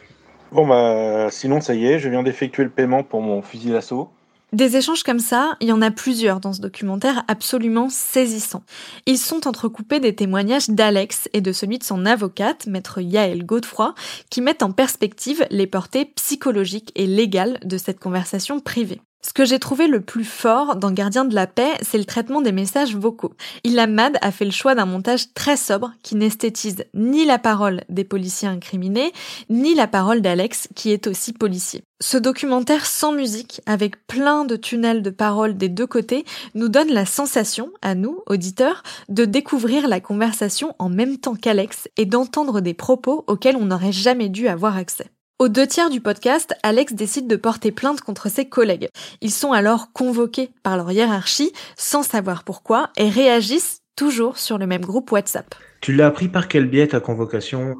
Bon 0.51 0.67
bah 0.67 1.27
sinon 1.31 1.61
ça 1.61 1.75
y 1.75 1.85
est, 1.85 1.99
je 1.99 2.09
viens 2.09 2.23
d'effectuer 2.23 2.63
le 2.63 2.69
paiement 2.69 3.03
pour 3.03 3.21
mon 3.21 3.41
fusil 3.41 3.71
d'assaut. 3.71 4.09
Des 4.53 4.77
échanges 4.77 5.03
comme 5.03 5.19
ça, 5.19 5.57
il 5.59 5.67
y 5.67 5.71
en 5.73 5.81
a 5.81 5.91
plusieurs 5.91 6.39
dans 6.39 6.53
ce 6.53 6.61
documentaire 6.61 7.25
absolument 7.27 7.89
saisissant. 7.89 8.63
Ils 9.05 9.17
sont 9.17 9.47
entrecoupés 9.47 9.99
des 9.99 10.15
témoignages 10.15 10.69
d'Alex 10.69 11.27
et 11.33 11.41
de 11.41 11.51
celui 11.51 11.77
de 11.77 11.83
son 11.83 12.05
avocate, 12.05 12.65
maître 12.67 13.01
Yael 13.01 13.45
Godefroy, 13.45 13.95
qui 14.29 14.39
mettent 14.39 14.63
en 14.63 14.71
perspective 14.71 15.45
les 15.49 15.67
portées 15.67 16.05
psychologiques 16.05 16.93
et 16.95 17.05
légales 17.05 17.59
de 17.65 17.77
cette 17.77 17.99
conversation 17.99 18.61
privée. 18.61 19.01
Ce 19.25 19.33
que 19.33 19.43
j'ai 19.43 19.57
trouvé 19.57 19.87
le 19.87 20.01
plus 20.01 20.23
fort 20.23 20.75
dans 20.75 20.91
Gardien 20.91 21.25
de 21.25 21.33
la 21.33 21.47
paix, 21.47 21.71
c'est 21.81 21.97
le 21.97 22.05
traitement 22.05 22.41
des 22.41 22.51
messages 22.51 22.95
vocaux. 22.95 23.33
Ilamad 23.63 24.19
a 24.21 24.29
fait 24.29 24.45
le 24.45 24.51
choix 24.51 24.75
d'un 24.75 24.85
montage 24.85 25.33
très 25.33 25.57
sobre 25.57 25.93
qui 26.03 26.15
n'esthétise 26.15 26.85
ni 26.93 27.25
la 27.25 27.39
parole 27.39 27.81
des 27.89 28.03
policiers 28.03 28.47
incriminés, 28.47 29.11
ni 29.49 29.73
la 29.73 29.87
parole 29.87 30.21
d'Alex 30.21 30.67
qui 30.75 30.91
est 30.91 31.07
aussi 31.07 31.33
policier. 31.33 31.83
Ce 32.01 32.17
documentaire 32.17 32.85
sans 32.85 33.13
musique, 33.13 33.61
avec 33.65 34.05
plein 34.05 34.45
de 34.45 34.57
tunnels 34.57 35.01
de 35.01 35.09
paroles 35.09 35.57
des 35.57 35.69
deux 35.69 35.87
côtés, 35.87 36.23
nous 36.53 36.69
donne 36.69 36.93
la 36.93 37.07
sensation, 37.07 37.71
à 37.81 37.95
nous, 37.95 38.21
auditeurs, 38.27 38.83
de 39.09 39.25
découvrir 39.25 39.87
la 39.87 40.01
conversation 40.01 40.75
en 40.77 40.89
même 40.89 41.17
temps 41.17 41.35
qu'Alex 41.35 41.89
et 41.97 42.05
d'entendre 42.05 42.61
des 42.61 42.75
propos 42.75 43.23
auxquels 43.25 43.55
on 43.55 43.65
n'aurait 43.65 43.91
jamais 43.91 44.29
dû 44.29 44.47
avoir 44.47 44.77
accès. 44.77 45.09
Aux 45.37 45.49
deux 45.49 45.67
tiers 45.67 45.89
du 45.89 45.99
podcast, 45.99 46.55
Alex 46.63 46.93
décide 46.93 47.27
de 47.27 47.35
porter 47.35 47.73
plainte 47.73 47.99
contre 47.99 48.29
ses 48.29 48.45
collègues. 48.45 48.87
Ils 49.19 49.31
sont 49.31 49.51
alors 49.51 49.91
convoqués 49.91 50.49
par 50.63 50.77
leur 50.77 50.89
hiérarchie, 50.89 51.51
sans 51.75 52.03
savoir 52.03 52.45
pourquoi, 52.45 52.91
et 52.95 53.09
réagissent 53.09 53.81
toujours 53.97 54.37
sur 54.37 54.57
le 54.57 54.65
même 54.65 54.85
groupe 54.85 55.11
WhatsApp. 55.11 55.53
Tu 55.81 55.91
l'as 55.91 56.07
appris 56.07 56.29
par 56.29 56.47
quel 56.47 56.69
biais 56.69 56.87
ta 56.87 57.01
convocation? 57.01 57.75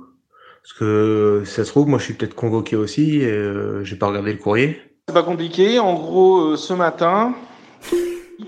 Parce 0.64 0.78
que 0.78 1.44
si 1.46 1.54
ça 1.54 1.64
se 1.64 1.70
trouve, 1.70 1.88
moi 1.88 1.98
je 1.98 2.04
suis 2.04 2.14
peut-être 2.16 2.36
convoqué 2.36 2.76
aussi, 2.76 3.22
et 3.22 3.32
euh, 3.32 3.86
j'ai 3.86 3.96
pas 3.96 4.08
regardé 4.08 4.34
le 4.34 4.40
courrier. 4.40 4.82
C'est 5.08 5.14
pas 5.14 5.24
compliqué, 5.24 5.80
en 5.80 5.94
gros 5.94 6.40
euh, 6.40 6.58
ce 6.58 6.74
matin, 6.74 7.36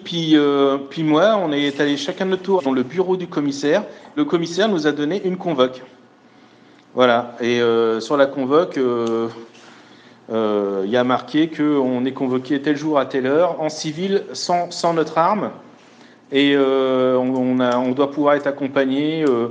puis, 0.04 0.36
euh, 0.36 0.80
puis 0.90 1.04
moi 1.04 1.38
on 1.38 1.54
est 1.54 1.80
allé 1.80 1.96
chacun 1.96 2.26
de 2.26 2.32
notre 2.32 2.44
tour 2.44 2.62
dans 2.62 2.74
le 2.74 2.84
bureau 2.84 3.16
du 3.16 3.28
commissaire. 3.28 3.86
Le 4.18 4.26
commissaire 4.26 4.68
nous 4.68 4.86
a 4.86 4.92
donné 4.92 5.26
une 5.26 5.38
convoque. 5.38 5.82
Voilà, 6.98 7.36
et 7.40 7.62
euh, 7.62 8.00
sur 8.00 8.18
la 8.18 8.26
convoque, 8.26 8.80
euh, 8.80 9.28
euh, 10.32 10.82
il 10.84 10.90
y 10.90 10.98
a 10.98 11.04
marqué 11.04 11.48
qu'on 11.48 12.04
est 12.06 12.12
convoqué 12.12 12.60
tel 12.60 12.76
jour 12.76 12.98
à 12.98 13.06
telle 13.06 13.28
heure, 13.28 13.62
en 13.62 13.70
civil, 13.70 14.24
sans, 14.34 14.72
sans 14.72 14.96
notre 14.96 15.20
arme, 15.20 15.52
Et 16.32 16.54
euh, 16.56 17.16
on, 17.16 17.60
a, 17.60 17.78
on, 17.78 17.92
doit 17.92 18.10
pouvoir 18.10 18.34
être 18.34 18.48
accompagné 18.48 19.24
euh, 19.24 19.50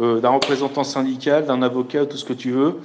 euh, 0.00 0.20
d'un 0.20 0.28
représentant 0.28 0.84
syndical, 0.84 1.46
d'un 1.46 1.62
avocat, 1.62 2.06
tout 2.06 2.16
ce 2.16 2.24
que 2.24 2.32
tu 2.32 2.52
veux. 2.52 2.78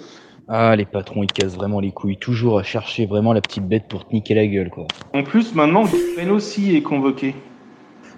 Ah, 0.47 0.75
les 0.75 0.85
patrons, 0.85 1.21
ils 1.21 1.31
cassent 1.31 1.55
vraiment 1.55 1.79
les 1.79 1.91
couilles, 1.91 2.17
toujours 2.17 2.57
à 2.57 2.63
chercher 2.63 3.05
vraiment 3.05 3.31
la 3.31 3.41
petite 3.41 3.67
bête 3.67 3.87
pour 3.87 4.07
te 4.07 4.11
niquer 4.11 4.33
la 4.33 4.47
gueule, 4.47 4.71
quoi. 4.71 4.87
En 5.13 5.21
plus, 5.21 5.53
maintenant, 5.53 5.83
Ben 6.17 6.31
aussi 6.31 6.75
est 6.75 6.81
convoqué. 6.81 7.35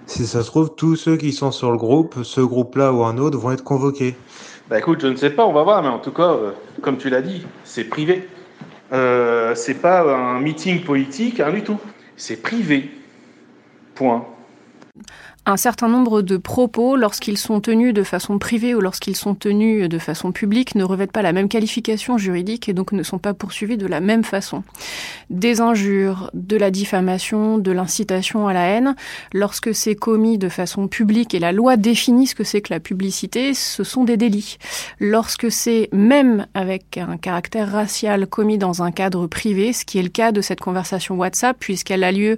Si 0.06 0.26
ça 0.26 0.42
se 0.42 0.46
trouve, 0.46 0.74
tous 0.74 0.96
ceux 0.96 1.16
qui 1.16 1.32
sont 1.32 1.52
sur 1.52 1.70
le 1.70 1.76
groupe, 1.76 2.22
ce 2.22 2.40
groupe-là 2.40 2.92
ou 2.92 3.04
un 3.04 3.18
autre, 3.18 3.38
vont 3.38 3.52
être 3.52 3.64
convoqués. 3.64 4.16
Bah 4.68 4.78
écoute, 4.78 5.00
je 5.00 5.06
ne 5.06 5.16
sais 5.16 5.30
pas, 5.30 5.46
on 5.46 5.52
va 5.52 5.62
voir, 5.62 5.82
mais 5.82 5.88
en 5.88 5.98
tout 5.98 6.12
cas, 6.12 6.36
comme 6.80 6.98
tu 6.98 7.10
l'as 7.10 7.22
dit, 7.22 7.46
c'est 7.64 7.84
privé. 7.84 8.28
Euh, 8.92 9.54
c'est 9.54 9.74
pas 9.74 10.02
un 10.02 10.40
meeting 10.40 10.82
politique, 10.84 11.36
rien 11.38 11.52
du 11.52 11.62
tout. 11.62 11.78
C'est 12.16 12.42
privé. 12.42 12.90
Point 13.94 14.26
un 15.44 15.56
certain 15.56 15.88
nombre 15.88 16.22
de 16.22 16.36
propos, 16.36 16.94
lorsqu'ils 16.94 17.38
sont 17.38 17.60
tenus 17.60 17.92
de 17.92 18.04
façon 18.04 18.38
privée 18.38 18.76
ou 18.76 18.80
lorsqu'ils 18.80 19.16
sont 19.16 19.34
tenus 19.34 19.88
de 19.88 19.98
façon 19.98 20.30
publique, 20.30 20.76
ne 20.76 20.84
revêtent 20.84 21.10
pas 21.10 21.22
la 21.22 21.32
même 21.32 21.48
qualification 21.48 22.16
juridique 22.16 22.68
et 22.68 22.74
donc 22.74 22.92
ne 22.92 23.02
sont 23.02 23.18
pas 23.18 23.34
poursuivis 23.34 23.76
de 23.76 23.88
la 23.88 24.00
même 24.00 24.22
façon. 24.22 24.62
Des 25.30 25.60
injures, 25.60 26.30
de 26.32 26.56
la 26.56 26.70
diffamation, 26.70 27.58
de 27.58 27.72
l'incitation 27.72 28.46
à 28.46 28.52
la 28.52 28.66
haine, 28.68 28.94
lorsque 29.32 29.74
c'est 29.74 29.96
commis 29.96 30.38
de 30.38 30.48
façon 30.48 30.86
publique 30.86 31.34
et 31.34 31.40
la 31.40 31.50
loi 31.50 31.76
définit 31.76 32.28
ce 32.28 32.36
que 32.36 32.44
c'est 32.44 32.60
que 32.60 32.72
la 32.72 32.80
publicité, 32.80 33.52
ce 33.52 33.82
sont 33.82 34.04
des 34.04 34.16
délits. 34.16 34.58
Lorsque 35.00 35.50
c'est 35.50 35.88
même 35.92 36.46
avec 36.54 36.98
un 36.98 37.16
caractère 37.16 37.72
racial 37.72 38.28
commis 38.28 38.58
dans 38.58 38.84
un 38.84 38.92
cadre 38.92 39.26
privé, 39.26 39.72
ce 39.72 39.84
qui 39.84 39.98
est 39.98 40.02
le 40.02 40.08
cas 40.08 40.30
de 40.30 40.40
cette 40.40 40.60
conversation 40.60 41.16
WhatsApp 41.16 41.56
puisqu'elle 41.58 42.04
a 42.04 42.12
lieu 42.12 42.36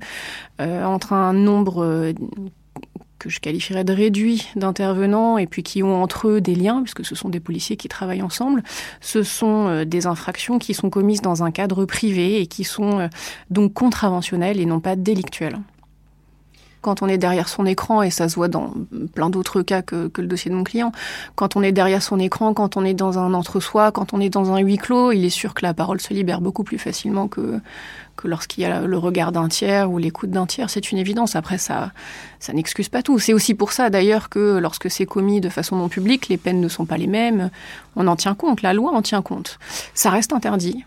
euh, 0.61 0.85
entre 0.85 1.13
un 1.13 1.35
nombre 1.35 1.85
euh, 1.85 2.13
que 3.19 3.31
je 3.31 3.41
qualifierais 3.41 3.85
de 3.85 3.93
réduit 3.93 4.49
d'intervenants 4.55 5.39
et 5.39 5.47
puis 5.47 5.63
qui 5.63 5.83
ont 5.83 6.03
entre 6.03 6.29
eux 6.29 6.41
des 6.43 6.55
liens, 6.55 6.83
puisque 6.83 7.05
ce 7.07 7.15
sont 7.15 7.31
des 7.31 7.41
policiers 7.41 7.77
qui 7.77 7.89
travaillent 7.89 8.23
ensemble, 8.23 8.63
ce 9.01 9.23
sont 9.23 9.69
euh, 9.69 9.85
des 9.85 10.07
infractions 10.07 10.59
qui 10.59 10.75
sont 10.75 10.91
commises 10.91 11.23
dans 11.23 11.43
un 11.43 11.51
cadre 11.51 11.87
privé 11.87 12.41
et 12.41 12.47
qui 12.47 12.65
sont 12.65 13.01
euh, 13.01 13.09
donc 13.51 13.73
contraventionnelles 13.73 14.61
et 14.61 14.67
non 14.67 14.81
pas 14.81 14.95
délictuelles 14.95 15.59
quand 16.85 17.01
on 17.01 17.09
est 17.09 17.17
derrière 17.17 17.49
son 17.49 17.65
écran, 17.65 18.03
et 18.03 18.11
ça 18.11 18.29
se 18.29 18.35
voit 18.35 18.49
dans 18.49 18.75
plein 19.15 19.31
d'autres 19.31 19.63
cas 19.63 19.81
que, 19.81 20.11
le 20.19 20.27
dossier 20.27 20.51
de 20.51 20.57
mon 20.57 20.65
client, 20.65 20.93
quand 21.35 21.57
on 21.57 21.63
est 21.63 21.73
derrière 21.73 22.03
son 22.03 22.19
écran, 22.19 22.53
quand 22.53 22.77
on 22.77 22.85
est 22.85 22.93
dans 22.93 23.19
un 23.19 23.33
entre-soi, 23.33 23.91
quand 23.91 24.13
on 24.13 24.21
est 24.21 24.29
dans 24.29 24.53
un 24.53 24.59
huis 24.59 24.77
clos, 24.77 25.11
il 25.11 25.25
est 25.25 25.31
sûr 25.31 25.55
que 25.55 25.65
la 25.65 25.73
parole 25.73 25.99
se 26.01 26.13
libère 26.13 26.43
beaucoup 26.43 26.63
plus 26.63 26.79
facilement 26.79 27.27
que, 27.27 27.59
que 28.17 28.29
lorsqu'il 28.29 28.65
y 28.65 28.67
a 28.67 28.83
le 28.83 28.99
regard 28.99 29.33
d'un 29.33 29.49
tiers 29.49 29.91
ou 29.91 29.97
l'écoute 29.97 30.31
d'un 30.31 30.45
tiers. 30.45 30.69
C'est 30.69 30.93
une 30.93 30.99
évidence. 30.99 31.37
Après, 31.37 31.57
ça, 31.57 31.93
ça 32.39 32.53
n'excuse 32.53 32.91
pas 32.91 33.03
tout. 33.03 33.19
C'est 33.19 33.33
aussi 33.33 33.55
pour 33.55 33.73
ça, 33.73 33.89
d'ailleurs, 33.89 34.29
que 34.29 34.59
lorsque 34.59 34.91
c'est 34.91 35.07
commis 35.07 35.41
de 35.41 35.49
façon 35.49 35.77
non 35.77 35.89
publique, 35.89 36.29
les 36.29 36.37
peines 36.37 36.61
ne 36.61 36.69
sont 36.69 36.85
pas 36.85 36.99
les 36.99 37.07
mêmes. 37.07 37.51
On 37.97 38.07
en 38.07 38.17
tient 38.17 38.35
compte. 38.35 38.61
La 38.61 38.75
loi 38.75 38.93
en 38.93 39.01
tient 39.01 39.23
compte. 39.23 39.59
Ça 39.95 40.11
reste 40.11 40.35
interdit. 40.35 40.85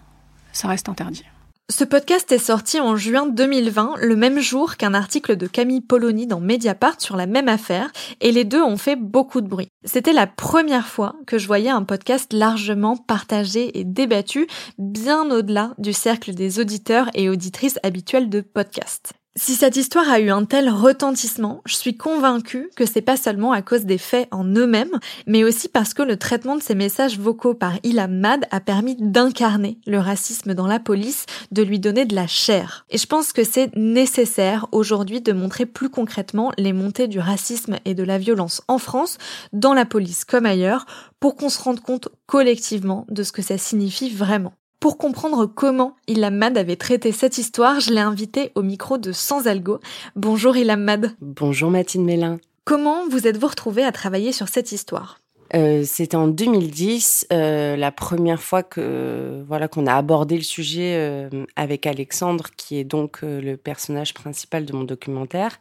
Ça 0.53 0.67
reste 0.67 0.89
interdit. 0.89 1.25
Ce 1.69 1.83
podcast 1.83 2.31
est 2.31 2.37
sorti 2.37 2.79
en 2.79 2.95
juin 2.95 3.25
2020, 3.25 3.95
le 3.99 4.15
même 4.15 4.39
jour 4.39 4.77
qu'un 4.77 4.93
article 4.93 5.35
de 5.35 5.47
Camille 5.47 5.81
Polony 5.81 6.25
dans 6.25 6.39
Mediapart 6.39 7.01
sur 7.01 7.17
la 7.17 7.25
même 7.25 7.49
affaire, 7.49 7.91
et 8.21 8.31
les 8.31 8.45
deux 8.45 8.61
ont 8.61 8.77
fait 8.77 8.95
beaucoup 8.95 9.41
de 9.41 9.49
bruit. 9.49 9.67
C'était 9.83 10.13
la 10.13 10.27
première 10.27 10.87
fois 10.87 11.17
que 11.27 11.37
je 11.37 11.45
voyais 11.45 11.69
un 11.69 11.83
podcast 11.83 12.31
largement 12.31 12.95
partagé 12.95 13.77
et 13.77 13.83
débattu, 13.83 14.47
bien 14.77 15.29
au-delà 15.29 15.73
du 15.77 15.91
cercle 15.91 16.33
des 16.33 16.61
auditeurs 16.61 17.09
et 17.13 17.27
auditrices 17.27 17.79
habituels 17.83 18.29
de 18.29 18.39
podcasts. 18.39 19.11
Si 19.39 19.53
cette 19.53 19.77
histoire 19.77 20.09
a 20.09 20.19
eu 20.19 20.31
un 20.31 20.45
tel 20.45 20.67
retentissement, 20.67 21.61
je 21.67 21.75
suis 21.75 21.95
convaincue 21.95 22.71
que 22.75 22.87
c'est 22.87 23.03
pas 23.03 23.17
seulement 23.17 23.51
à 23.51 23.61
cause 23.61 23.85
des 23.85 23.99
faits 23.99 24.27
en 24.31 24.43
eux-mêmes, 24.43 24.99
mais 25.27 25.43
aussi 25.43 25.69
parce 25.69 25.93
que 25.93 26.01
le 26.01 26.17
traitement 26.17 26.55
de 26.55 26.61
ces 26.61 26.73
messages 26.73 27.19
vocaux 27.19 27.53
par 27.53 27.73
Ilham 27.83 28.17
Mad 28.17 28.47
a 28.49 28.59
permis 28.59 28.95
d'incarner 28.95 29.77
le 29.85 29.99
racisme 29.99 30.55
dans 30.55 30.65
la 30.65 30.79
police, 30.79 31.27
de 31.51 31.61
lui 31.61 31.79
donner 31.79 32.05
de 32.05 32.15
la 32.15 32.25
chair. 32.25 32.87
Et 32.89 32.97
je 32.97 33.05
pense 33.05 33.31
que 33.31 33.43
c'est 33.43 33.75
nécessaire 33.75 34.65
aujourd'hui 34.71 35.21
de 35.21 35.33
montrer 35.33 35.67
plus 35.67 35.91
concrètement 35.91 36.51
les 36.57 36.73
montées 36.73 37.07
du 37.07 37.19
racisme 37.19 37.75
et 37.85 37.93
de 37.93 38.03
la 38.03 38.17
violence 38.17 38.63
en 38.67 38.79
France, 38.79 39.19
dans 39.53 39.75
la 39.75 39.85
police 39.85 40.25
comme 40.25 40.47
ailleurs, 40.47 40.87
pour 41.19 41.35
qu'on 41.35 41.49
se 41.49 41.61
rende 41.61 41.81
compte 41.81 42.09
collectivement 42.25 43.05
de 43.09 43.21
ce 43.21 43.31
que 43.31 43.43
ça 43.43 43.59
signifie 43.59 44.09
vraiment. 44.09 44.53
Pour 44.79 44.99
comprendre 44.99 45.47
comment 45.47 45.95
Ilham 46.07 46.35
Mad 46.35 46.55
avait 46.55 46.75
traité 46.75 47.11
cette 47.11 47.39
histoire, 47.39 47.79
je 47.79 47.91
l'ai 47.91 47.99
invité 47.99 48.51
au 48.53 48.61
micro 48.61 48.99
de 48.99 49.11
Sans 49.11 49.47
Algo. 49.47 49.79
Bonjour 50.15 50.55
Ilham 50.55 50.83
Mad. 50.83 51.15
Bonjour 51.19 51.71
Mathilde 51.71 52.05
Mélin. 52.05 52.37
Comment 52.63 53.07
vous 53.09 53.25
êtes-vous 53.27 53.47
retrouvée 53.47 53.83
à 53.83 53.91
travailler 53.91 54.31
sur 54.31 54.49
cette 54.49 54.71
histoire? 54.71 55.19
Euh, 55.55 55.83
C'était 55.83 56.15
en 56.15 56.27
2010, 56.27 57.25
euh, 57.33 57.75
la 57.75 57.91
première 57.91 58.39
fois 58.39 58.61
que 58.61 59.43
voilà 59.47 59.67
qu'on 59.67 59.87
a 59.87 59.95
abordé 59.95 60.35
le 60.35 60.43
sujet 60.43 60.93
euh, 60.95 61.45
avec 61.55 61.87
Alexandre, 61.87 62.49
qui 62.55 62.77
est 62.77 62.83
donc 62.83 63.21
le 63.23 63.55
personnage 63.55 64.13
principal 64.13 64.65
de 64.65 64.73
mon 64.73 64.83
documentaire 64.83 65.57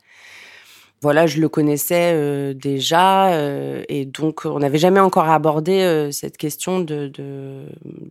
voilà, 1.02 1.26
je 1.26 1.40
le 1.40 1.48
connaissais 1.48 2.12
euh, 2.14 2.54
déjà 2.54 3.28
euh, 3.28 3.84
et 3.88 4.06
donc 4.06 4.46
on 4.46 4.58
n'avait 4.60 4.78
jamais 4.78 5.00
encore 5.00 5.28
abordé 5.28 5.80
euh, 5.80 6.10
cette 6.10 6.38
question 6.38 6.80
de, 6.80 7.08
de, 7.08 7.66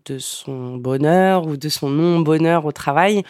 de 0.06 0.20
son 0.20 0.77
bonheur 0.77 1.48
ou 1.48 1.58
de 1.58 1.70
son 1.70 1.89
non 1.89 2.20
bonheur 2.20 2.65
au 2.65 2.72
travail. 2.72 3.24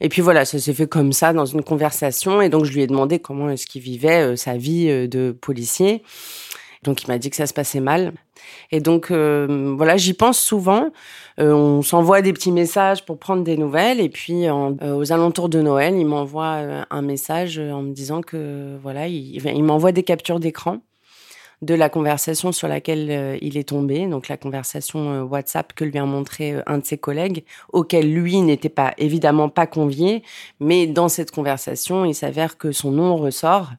Et 0.00 0.08
puis 0.08 0.22
voilà, 0.22 0.44
ça 0.44 0.58
s'est 0.58 0.72
fait 0.72 0.86
comme 0.86 1.12
ça 1.12 1.32
dans 1.32 1.46
une 1.46 1.62
conversation 1.62 2.40
et 2.40 2.48
donc 2.48 2.64
je 2.64 2.72
lui 2.72 2.82
ai 2.82 2.86
demandé 2.86 3.18
comment 3.18 3.50
est-ce 3.50 3.66
qu'il 3.66 3.82
vivait 3.82 4.36
sa 4.36 4.56
vie 4.56 5.08
de 5.08 5.30
policier. 5.32 6.02
Donc 6.82 7.04
il 7.04 7.08
m'a 7.08 7.18
dit 7.18 7.30
que 7.30 7.36
ça 7.36 7.46
se 7.46 7.54
passait 7.54 7.80
mal. 7.80 8.12
Et 8.72 8.80
donc 8.80 9.10
euh, 9.10 9.74
voilà, 9.76 9.96
j'y 9.96 10.14
pense 10.14 10.38
souvent. 10.38 10.90
Euh, 11.38 11.52
on 11.52 11.82
s'envoie 11.82 12.22
des 12.22 12.32
petits 12.32 12.50
messages 12.50 13.04
pour 13.04 13.18
prendre 13.18 13.44
des 13.44 13.56
nouvelles 13.56 14.00
et 14.00 14.08
puis 14.08 14.48
euh, 14.48 14.96
aux 14.96 15.12
alentours 15.12 15.48
de 15.48 15.60
Noël, 15.60 15.94
il 15.96 16.06
m'envoie 16.06 16.84
un 16.90 17.02
message 17.02 17.58
en 17.58 17.82
me 17.82 17.92
disant 17.92 18.20
que 18.20 18.76
voilà, 18.82 19.06
il, 19.06 19.46
il 19.46 19.62
m'envoie 19.62 19.92
des 19.92 20.02
captures 20.02 20.40
d'écran 20.40 20.78
de 21.62 21.74
la 21.74 21.88
conversation 21.88 22.50
sur 22.50 22.66
laquelle 22.66 23.38
il 23.40 23.56
est 23.56 23.68
tombé, 23.68 24.04
donc 24.08 24.26
la 24.26 24.36
conversation 24.36 25.22
WhatsApp 25.22 25.72
que 25.74 25.84
lui 25.84 25.96
a 25.96 26.04
montré 26.04 26.56
un 26.66 26.78
de 26.78 26.84
ses 26.84 26.98
collègues, 26.98 27.44
auquel 27.72 28.12
lui 28.12 28.40
n'était 28.40 28.68
pas 28.68 28.94
évidemment 28.98 29.48
pas 29.48 29.68
convié, 29.68 30.24
mais 30.58 30.88
dans 30.88 31.08
cette 31.08 31.30
conversation, 31.30 32.04
il 32.04 32.16
s'avère 32.16 32.58
que 32.58 32.72
son 32.72 32.90
nom 32.90 33.14
ressort 33.14 33.70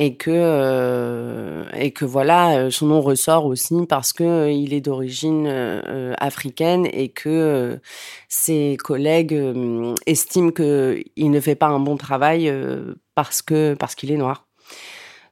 et 0.00 0.16
que 0.16 0.30
euh, 0.32 1.64
et 1.74 1.92
que 1.92 2.06
voilà 2.06 2.56
euh, 2.56 2.70
son 2.70 2.86
nom 2.86 3.02
ressort 3.02 3.44
aussi 3.44 3.86
parce 3.86 4.14
que 4.14 4.24
euh, 4.24 4.50
il 4.50 4.72
est 4.72 4.80
d'origine 4.80 5.46
africaine 6.18 6.88
et 6.92 7.10
que 7.10 7.78
ses 8.28 8.76
collègues 8.82 9.38
estiment 10.06 10.50
que 10.52 11.02
il 11.16 11.30
ne 11.30 11.40
fait 11.40 11.54
pas 11.54 11.68
un 11.68 11.80
bon 11.80 11.96
travail 11.96 12.52
parce 13.14 13.42
que 13.42 13.74
parce 13.74 13.94
qu'il 13.94 14.10
est 14.10 14.16
noir. 14.16 14.49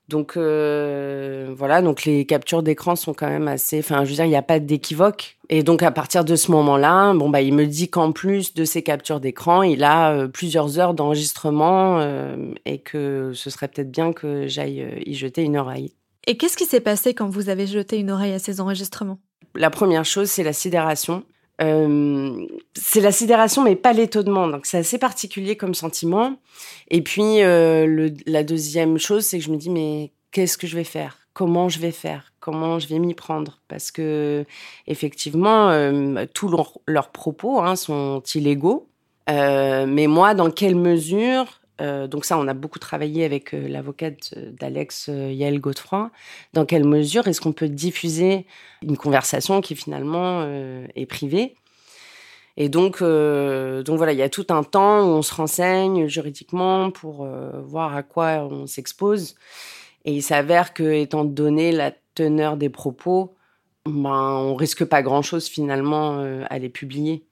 Donc 0.08 0.36
euh, 0.36 1.52
voilà, 1.54 1.82
donc 1.82 2.04
les 2.04 2.24
captures 2.24 2.62
d'écran 2.62 2.96
sont 2.96 3.12
quand 3.12 3.28
même 3.28 3.46
assez. 3.46 3.78
Enfin, 3.80 4.04
je 4.04 4.10
veux 4.10 4.14
dire, 4.14 4.24
il 4.24 4.30
n'y 4.30 4.36
a 4.36 4.42
pas 4.42 4.58
d'équivoque. 4.58 5.36
Et 5.50 5.62
donc 5.62 5.82
à 5.82 5.90
partir 5.90 6.24
de 6.24 6.34
ce 6.34 6.50
moment-là, 6.50 7.12
bon 7.14 7.28
bah 7.28 7.42
il 7.42 7.54
me 7.54 7.66
dit 7.66 7.88
qu'en 7.88 8.12
plus 8.12 8.54
de 8.54 8.64
ces 8.64 8.82
captures 8.82 9.20
d'écran, 9.20 9.62
il 9.62 9.84
a 9.84 10.12
euh, 10.12 10.28
plusieurs 10.28 10.78
heures 10.78 10.94
d'enregistrement 10.94 11.98
euh, 12.00 12.52
et 12.64 12.78
que 12.78 13.32
ce 13.34 13.50
serait 13.50 13.68
peut-être 13.68 13.90
bien 13.90 14.12
que 14.12 14.46
j'aille 14.46 14.82
euh, 14.82 15.00
y 15.04 15.14
jeter 15.14 15.42
une 15.42 15.56
oreille. 15.56 15.92
Et 16.26 16.36
qu'est-ce 16.36 16.56
qui 16.56 16.66
s'est 16.66 16.80
passé 16.80 17.14
quand 17.14 17.28
vous 17.28 17.48
avez 17.48 17.66
jeté 17.66 17.98
une 17.98 18.10
oreille 18.10 18.32
à 18.32 18.38
ces 18.38 18.60
enregistrements? 18.60 19.18
La 19.54 19.70
première 19.70 20.04
chose, 20.04 20.28
c'est 20.28 20.42
la 20.42 20.52
sidération. 20.52 21.24
Euh, 21.60 22.46
c'est 22.74 23.00
la 23.00 23.12
sidération, 23.12 23.64
mais 23.64 23.76
pas 23.76 23.92
l'étonnement. 23.92 24.46
Donc 24.46 24.66
c'est 24.66 24.78
assez 24.78 24.98
particulier 24.98 25.56
comme 25.56 25.74
sentiment. 25.74 26.36
Et 26.90 27.02
puis 27.02 27.42
euh, 27.42 27.86
le, 27.86 28.12
la 28.26 28.44
deuxième 28.44 28.98
chose, 28.98 29.24
c'est 29.24 29.38
que 29.38 29.44
je 29.44 29.50
me 29.50 29.56
dis 29.56 29.70
mais 29.70 30.12
qu'est-ce 30.30 30.56
que 30.58 30.66
je 30.66 30.76
vais 30.76 30.84
faire? 30.84 31.18
Comment 31.32 31.68
je 31.68 31.78
vais 31.78 31.92
faire? 31.92 32.32
Comment 32.40 32.78
je 32.78 32.88
vais 32.88 32.98
m'y 32.98 33.14
prendre? 33.14 33.60
Parce 33.68 33.90
que 33.90 34.44
effectivement, 34.86 35.70
euh, 35.70 36.24
tous 36.34 36.48
leurs 36.86 37.10
propos 37.10 37.60
hein, 37.60 37.76
sont 37.76 38.22
illégaux. 38.34 38.88
Euh, 39.28 39.86
mais 39.86 40.06
moi, 40.06 40.34
dans 40.34 40.50
quelle 40.50 40.74
mesure 40.74 41.60
euh, 41.80 42.06
donc 42.06 42.24
ça, 42.24 42.38
on 42.38 42.48
a 42.48 42.54
beaucoup 42.54 42.78
travaillé 42.78 43.24
avec 43.24 43.54
euh, 43.54 43.68
l'avocate 43.68 44.34
d'Alex 44.36 45.08
euh, 45.08 45.32
Yael 45.32 45.60
Godefroy. 45.60 46.10
Dans 46.52 46.64
quelle 46.64 46.84
mesure 46.84 47.28
est-ce 47.28 47.40
qu'on 47.40 47.52
peut 47.52 47.68
diffuser 47.68 48.46
une 48.82 48.96
conversation 48.96 49.60
qui 49.60 49.76
finalement 49.76 50.46
est 50.94 51.06
privée? 51.06 51.54
Et 52.56 52.68
donc, 52.68 53.00
donc 53.00 53.96
voilà, 53.96 54.12
il 54.12 54.18
y 54.18 54.22
a 54.22 54.28
tout 54.28 54.46
un 54.48 54.64
temps 54.64 55.04
où 55.04 55.10
on 55.10 55.22
se 55.22 55.32
renseigne 55.32 56.08
juridiquement 56.08 56.90
pour 56.90 57.26
voir 57.64 57.94
à 57.94 58.02
quoi 58.02 58.48
on 58.50 58.66
s'expose. 58.66 59.36
Et 60.04 60.12
il 60.12 60.22
s'avère 60.22 60.74
que, 60.74 60.82
étant 60.82 61.24
donné 61.24 61.70
la 61.70 61.92
teneur 62.14 62.56
des 62.56 62.68
propos, 62.68 63.36
ben, 63.86 64.10
on 64.10 64.54
risque 64.54 64.84
pas 64.84 65.02
grand-chose 65.02 65.46
finalement 65.46 66.20
à 66.48 66.58
les 66.58 66.68
publier. 66.68 67.27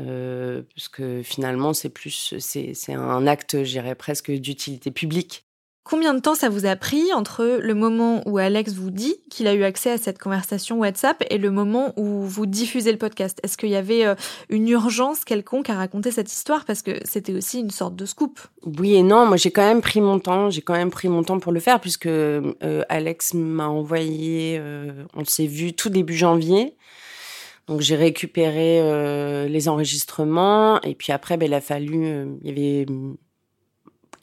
Euh, 0.00 0.62
parce 0.74 0.88
que 0.88 1.22
finalement, 1.22 1.72
c'est 1.72 1.88
plus, 1.88 2.34
c'est 2.38 2.94
un 2.94 3.26
acte, 3.26 3.64
j'irais 3.64 3.94
presque, 3.94 4.30
d'utilité 4.30 4.90
publique. 4.90 5.48
Combien 5.88 6.12
de 6.12 6.20
temps 6.20 6.34
ça 6.34 6.50
vous 6.50 6.66
a 6.66 6.76
pris 6.76 7.14
entre 7.14 7.60
le 7.62 7.74
moment 7.74 8.20
où 8.26 8.36
Alex 8.36 8.74
vous 8.74 8.90
dit 8.90 9.16
qu'il 9.30 9.46
a 9.46 9.54
eu 9.54 9.64
accès 9.64 9.90
à 9.90 9.96
cette 9.96 10.18
conversation 10.18 10.80
WhatsApp 10.80 11.24
et 11.30 11.38
le 11.38 11.50
moment 11.50 11.94
où 11.96 12.20
vous 12.20 12.44
diffusez 12.44 12.92
le 12.92 12.98
podcast? 12.98 13.40
Est-ce 13.42 13.56
qu'il 13.56 13.70
y 13.70 13.74
avait 13.74 14.04
euh, 14.04 14.14
une 14.50 14.68
urgence 14.68 15.24
quelconque 15.24 15.70
à 15.70 15.76
raconter 15.76 16.10
cette 16.10 16.30
histoire? 16.30 16.66
Parce 16.66 16.82
que 16.82 17.00
c'était 17.04 17.32
aussi 17.32 17.60
une 17.60 17.70
sorte 17.70 17.96
de 17.96 18.04
scoop. 18.04 18.38
Oui 18.66 18.96
et 18.96 19.02
non, 19.02 19.24
moi 19.24 19.38
j'ai 19.38 19.50
quand 19.50 19.66
même 19.66 19.80
pris 19.80 20.02
mon 20.02 20.18
temps, 20.18 20.50
j'ai 20.50 20.60
quand 20.60 20.74
même 20.74 20.90
pris 20.90 21.08
mon 21.08 21.22
temps 21.22 21.38
pour 21.38 21.52
le 21.52 21.60
faire 21.60 21.80
puisque 21.80 22.04
euh, 22.04 22.52
Alex 22.90 23.32
m'a 23.32 23.68
envoyé, 23.68 24.58
euh, 24.60 24.92
on 25.14 25.24
s'est 25.24 25.46
vu 25.46 25.72
tout 25.72 25.88
début 25.88 26.18
janvier. 26.18 26.76
Donc 27.68 27.80
j'ai 27.82 27.96
récupéré 27.96 29.46
les 29.48 29.68
enregistrements 29.68 30.80
et 30.82 30.94
puis 30.94 31.12
après 31.12 31.36
ben, 31.36 31.46
il 31.46 31.54
a 31.54 31.60
fallu, 31.60 32.26
il 32.42 32.48
y 32.48 32.50
avait 32.50 32.86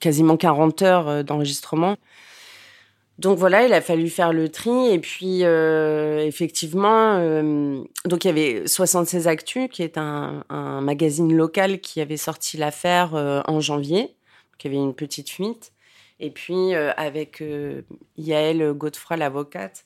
quasiment 0.00 0.36
40 0.36 0.82
heures 0.82 1.08
euh, 1.08 1.22
d'enregistrement. 1.22 1.96
Donc 3.18 3.38
voilà, 3.38 3.66
il 3.66 3.72
a 3.72 3.80
fallu 3.80 4.10
faire 4.10 4.32
le 4.32 4.50
tri. 4.50 4.88
Et 4.92 4.98
puis, 4.98 5.40
euh, 5.42 6.24
effectivement, 6.26 7.16
euh, 7.16 7.82
donc 8.04 8.24
il 8.24 8.28
y 8.28 8.30
avait 8.30 8.66
76 8.66 9.26
Actu, 9.26 9.68
qui 9.68 9.82
est 9.82 9.96
un, 9.96 10.44
magazine 10.82 11.34
local 11.34 11.80
qui 11.80 12.02
avait 12.02 12.18
sorti 12.18 12.58
l'affaire 12.58 13.14
en 13.14 13.60
janvier, 13.60 14.14
qui 14.58 14.66
avait 14.66 14.76
une 14.76 14.94
petite 14.94 15.30
fuite. 15.30 15.72
Et 16.20 16.30
puis, 16.30 16.74
avec 16.74 17.42
Yael 18.18 18.74
Godefroy, 18.74 19.16
l'avocate, 19.16 19.85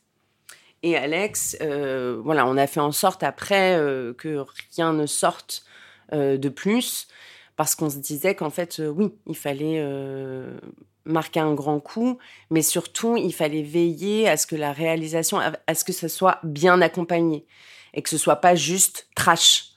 et 0.82 0.96
Alex, 0.96 1.56
voilà, 1.60 2.46
on 2.46 2.56
a 2.56 2.66
fait 2.66 2.80
en 2.80 2.92
sorte 2.92 3.22
après 3.22 3.74
que 4.18 4.44
rien 4.76 4.92
ne 4.92 5.06
sorte 5.06 5.64
de 6.12 6.48
plus 6.48 7.08
parce 7.60 7.74
qu'on 7.74 7.90
se 7.90 7.98
disait 7.98 8.34
qu'en 8.34 8.48
fait, 8.48 8.80
euh, 8.80 8.88
oui, 8.88 9.12
il 9.26 9.36
fallait 9.36 9.82
euh, 9.84 10.58
marquer 11.04 11.40
un 11.40 11.52
grand 11.52 11.78
coup, 11.78 12.16
mais 12.48 12.62
surtout, 12.62 13.18
il 13.18 13.34
fallait 13.34 13.60
veiller 13.60 14.26
à 14.30 14.38
ce 14.38 14.46
que 14.46 14.56
la 14.56 14.72
réalisation, 14.72 15.38
à 15.38 15.74
ce 15.74 15.84
que 15.84 15.92
ça 15.92 16.08
soit 16.08 16.38
bien 16.42 16.80
accompagné 16.80 17.44
et 17.92 18.00
que 18.00 18.08
ce 18.08 18.16
soit 18.16 18.36
pas 18.36 18.54
juste 18.54 19.08
trash. 19.14 19.72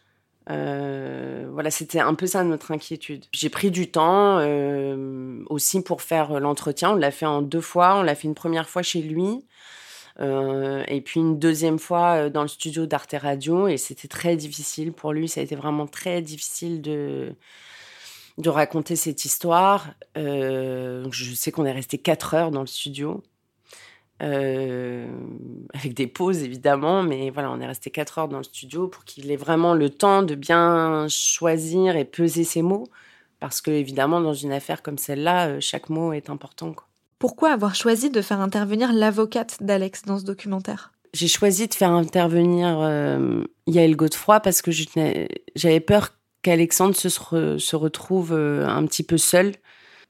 Euh, 0.49 1.49
voilà, 1.51 1.71
c'était 1.71 1.99
un 1.99 2.13
peu 2.13 2.25
ça 2.25 2.45
notre 2.45 2.71
inquiétude. 2.71 3.25
J'ai 3.33 3.49
pris 3.49 3.69
du 3.69 3.91
temps 3.91 4.37
aussi 5.49 5.83
pour 5.83 6.03
faire 6.03 6.39
l'entretien. 6.39 6.91
On 6.91 6.95
l'a 6.95 7.11
fait 7.11 7.25
en 7.25 7.41
deux 7.41 7.59
fois. 7.59 7.97
On 7.97 8.01
l'a 8.01 8.15
fait 8.15 8.29
une 8.29 8.33
première 8.33 8.69
fois 8.69 8.81
chez 8.81 9.01
lui. 9.01 9.43
Et 10.19 11.01
puis 11.03 11.19
une 11.19 11.39
deuxième 11.39 11.79
fois 11.79 12.29
dans 12.29 12.43
le 12.43 12.47
studio 12.47 12.85
d'Arte 12.85 13.15
Radio 13.19 13.67
et 13.67 13.77
c'était 13.77 14.07
très 14.07 14.35
difficile 14.35 14.93
pour 14.93 15.11
lui 15.11 15.27
ça 15.27 15.41
a 15.41 15.43
été 15.43 15.55
vraiment 15.55 15.87
très 15.87 16.21
difficile 16.21 16.81
de 16.81 17.35
de 18.37 18.49
raconter 18.49 18.95
cette 18.95 19.25
histoire. 19.25 19.93
Euh, 20.17 21.07
je 21.11 21.33
sais 21.33 21.51
qu'on 21.51 21.65
est 21.65 21.71
resté 21.71 21.97
quatre 21.97 22.33
heures 22.33 22.51
dans 22.51 22.61
le 22.61 22.67
studio, 22.67 23.23
euh, 24.21 25.07
avec 25.73 25.93
des 25.93 26.07
pauses 26.07 26.43
évidemment, 26.43 27.03
mais 27.03 27.29
voilà, 27.29 27.51
on 27.51 27.59
est 27.59 27.67
resté 27.67 27.91
quatre 27.91 28.19
heures 28.19 28.29
dans 28.29 28.37
le 28.37 28.43
studio 28.43 28.87
pour 28.87 29.05
qu'il 29.05 29.31
ait 29.31 29.35
vraiment 29.35 29.73
le 29.73 29.89
temps 29.89 30.23
de 30.23 30.35
bien 30.35 31.07
choisir 31.09 31.95
et 31.95 32.05
peser 32.05 32.43
ses 32.43 32.61
mots, 32.61 32.87
parce 33.39 33.61
que 33.61 33.71
évidemment, 33.71 34.21
dans 34.21 34.33
une 34.33 34.53
affaire 34.53 34.81
comme 34.81 34.97
celle-là, 34.97 35.47
euh, 35.49 35.59
chaque 35.59 35.89
mot 35.89 36.13
est 36.13 36.29
important. 36.29 36.75
Pourquoi 37.23 37.51
avoir 37.53 37.73
choisi 37.73 38.09
de 38.09 38.21
faire 38.21 38.41
intervenir 38.41 38.91
l'avocate 38.91 39.55
d'Alex 39.61 40.01
dans 40.01 40.19
ce 40.19 40.25
documentaire? 40.25 40.91
J'ai 41.13 41.29
choisi 41.29 41.69
de 41.69 41.73
faire 41.73 41.91
intervenir 41.91 42.81
Yael 43.65 43.95
Godefroy 43.95 44.41
parce 44.41 44.61
que 44.61 44.71
j'avais 45.55 45.79
peur 45.79 46.09
qu'Alexandre 46.41 46.97
se, 46.97 47.75
retrouve 47.77 48.33
euh, 48.33 48.67
un 48.67 48.85
petit 48.85 49.03
peu 49.03 49.17
seul. 49.17 49.53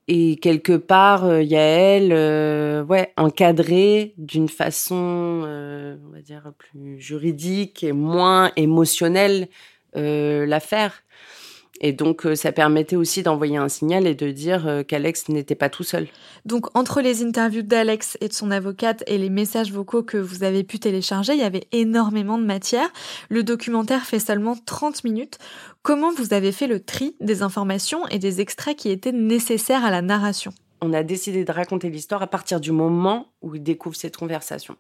Et 0.08 0.38
quelque 0.38 0.75
part, 0.75 1.25
euh, 1.25 1.43
Yael, 1.43 2.10
euh, 2.13 2.84
ouais, 2.84 3.13
encadré 3.15 4.15
d'une 4.17 4.50
façon, 4.50 5.46
on 5.46 6.10
va 6.12 6.22
dire, 6.24 6.51
plus 6.58 7.00
juridique 7.00 7.84
et 7.84 7.91
moins 7.91 8.52
émotionnelle 8.56 9.49
l'affaire. 9.93 11.04
Et 11.86 11.91
donc, 11.91 12.26
euh, 12.26 12.34
ça 12.34 12.54
permettait 12.54 12.96
aussi 12.96 13.24
d'envoyer 13.24 13.58
un 13.58 13.67
signal 13.67 14.08
et 14.08 14.15
de 14.15 14.32
dire 14.32 14.67
euh, 14.67 14.84
qu'Alex 14.84 15.28
n'était 15.28 15.54
pas 15.54 15.69
tout 15.69 15.84
seul. 15.84 16.08
Donc, 16.46 16.67
entre 16.78 17.02
les 17.02 17.22
interviews 17.24 17.62
d'Alex 17.62 18.17
et 18.22 18.30
de 18.30 18.34
son 18.34 18.52
avocate 18.52 19.04
et 19.06 19.17
les 19.17 19.30
messages 19.30 19.74
vocaux 19.74 20.02
que 20.02 20.17
vous 20.17 20.43
avez 20.43 20.63
pu 20.63 20.80
télécharger, 20.80 21.34
il 21.34 21.39
y 21.39 21.43
avait 21.43 21.67
énormément 21.74 22.38
de 22.38 22.46
matière. 22.46 22.88
Le 23.28 23.43
documentaire 23.43 24.06
fait 24.06 24.19
seulement 24.19 24.56
30 24.56 25.04
minutes. 25.04 25.39
Comment 25.82 26.13
vous 26.13 26.34
avez 26.34 26.54
fait 26.54 26.67
le 26.67 26.80
tri 26.80 27.17
des 27.19 27.41
informations 27.41 28.08
et 28.08 28.17
des 28.17 28.39
extraits 28.39 28.78
qui 28.78 28.89
étaient 28.89 29.12
nécessaires 29.12 29.84
à 29.84 29.91
la 29.91 30.02
narration? 30.02 30.54
On 30.80 30.93
a 30.93 31.04
décidé 31.04 31.43
de 31.43 31.52
raconter 31.52 31.89
l'histoire 31.89 32.22
à 32.22 32.28
partir 32.28 32.62
du 32.62 32.72
moment 32.72 33.34
où 33.41 33.56
il 33.56 33.63
découvre 33.63 33.98
cette 33.98 34.15
conversation. 34.15 34.78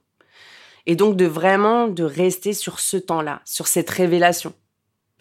Et 0.85 0.95
donc 0.95 1.17
de 1.17 1.25
vraiment 1.25 1.89
de 1.89 2.03
rester 2.05 2.53
sur 2.53 2.79
ce 2.79 2.95
temps-là, 2.95 3.41
sur 3.43 3.67
cette 3.67 3.89
révélation 3.89 4.53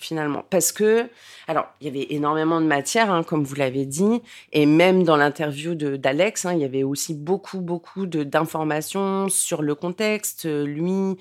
finalement. 0.03 0.45
Parce 0.51 0.73
que, 0.73 1.09
alors, 1.47 1.67
il 1.81 1.87
y 1.87 1.91
avait 1.91 2.15
énormément 2.15 2.61
de 2.61 2.67
matière, 2.67 3.11
hein, 3.11 3.23
comme 3.23 3.45
vous 3.45 3.55
l'avez 3.55 3.87
dit, 3.87 4.23
et 4.53 4.67
même 4.67 5.05
dans 5.05 5.17
l'interview 5.17 5.75
d'Alex, 5.75 6.47
hein, 6.47 6.53
il 6.53 6.61
y 6.61 6.65
avait 6.65 6.83
aussi 6.83 7.15
beaucoup, 7.15 7.61
beaucoup 7.61 8.07
d'informations 8.07 9.29
sur 9.29 9.63
le 9.63 9.75
contexte, 9.75 10.45
lui, 10.47 11.17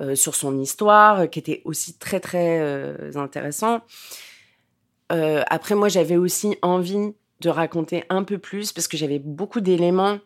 euh, 0.00 0.14
sur 0.14 0.34
son 0.34 0.58
histoire, 0.58 1.28
qui 1.30 1.38
était 1.38 1.62
aussi 1.64 1.98
très, 1.98 2.20
très 2.20 2.60
euh, 2.60 3.12
intéressant. 3.14 3.80
Euh, 5.12 5.42
après, 5.48 5.74
moi, 5.74 5.88
j'avais 5.88 6.16
aussi 6.16 6.56
envie 6.62 7.14
de 7.40 7.48
raconter 7.48 8.04
un 8.08 8.24
peu 8.24 8.38
plus, 8.38 8.72
parce 8.72 8.88
que 8.88 8.96
j'avais 8.96 9.18
beaucoup 9.18 9.60
d'éléments 9.60 10.18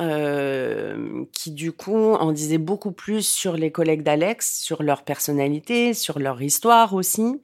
euh, 0.00 1.24
qui 1.32 1.50
du 1.50 1.72
coup 1.72 2.14
en 2.14 2.30
disait 2.30 2.58
beaucoup 2.58 2.92
plus 2.92 3.26
sur 3.26 3.54
les 3.54 3.72
collègues 3.72 4.04
d'Alex, 4.04 4.60
sur 4.60 4.84
leur 4.84 5.02
personnalité, 5.02 5.92
sur 5.92 6.20
leur 6.20 6.40
histoire 6.40 6.94
aussi. 6.94 7.42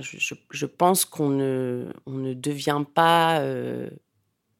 je, 0.00 0.66
pense 0.66 1.04
qu'on 1.04 1.28
ne, 1.28 1.92
devient 2.34 2.82
pas, 2.92 3.38
euh, 3.38 3.88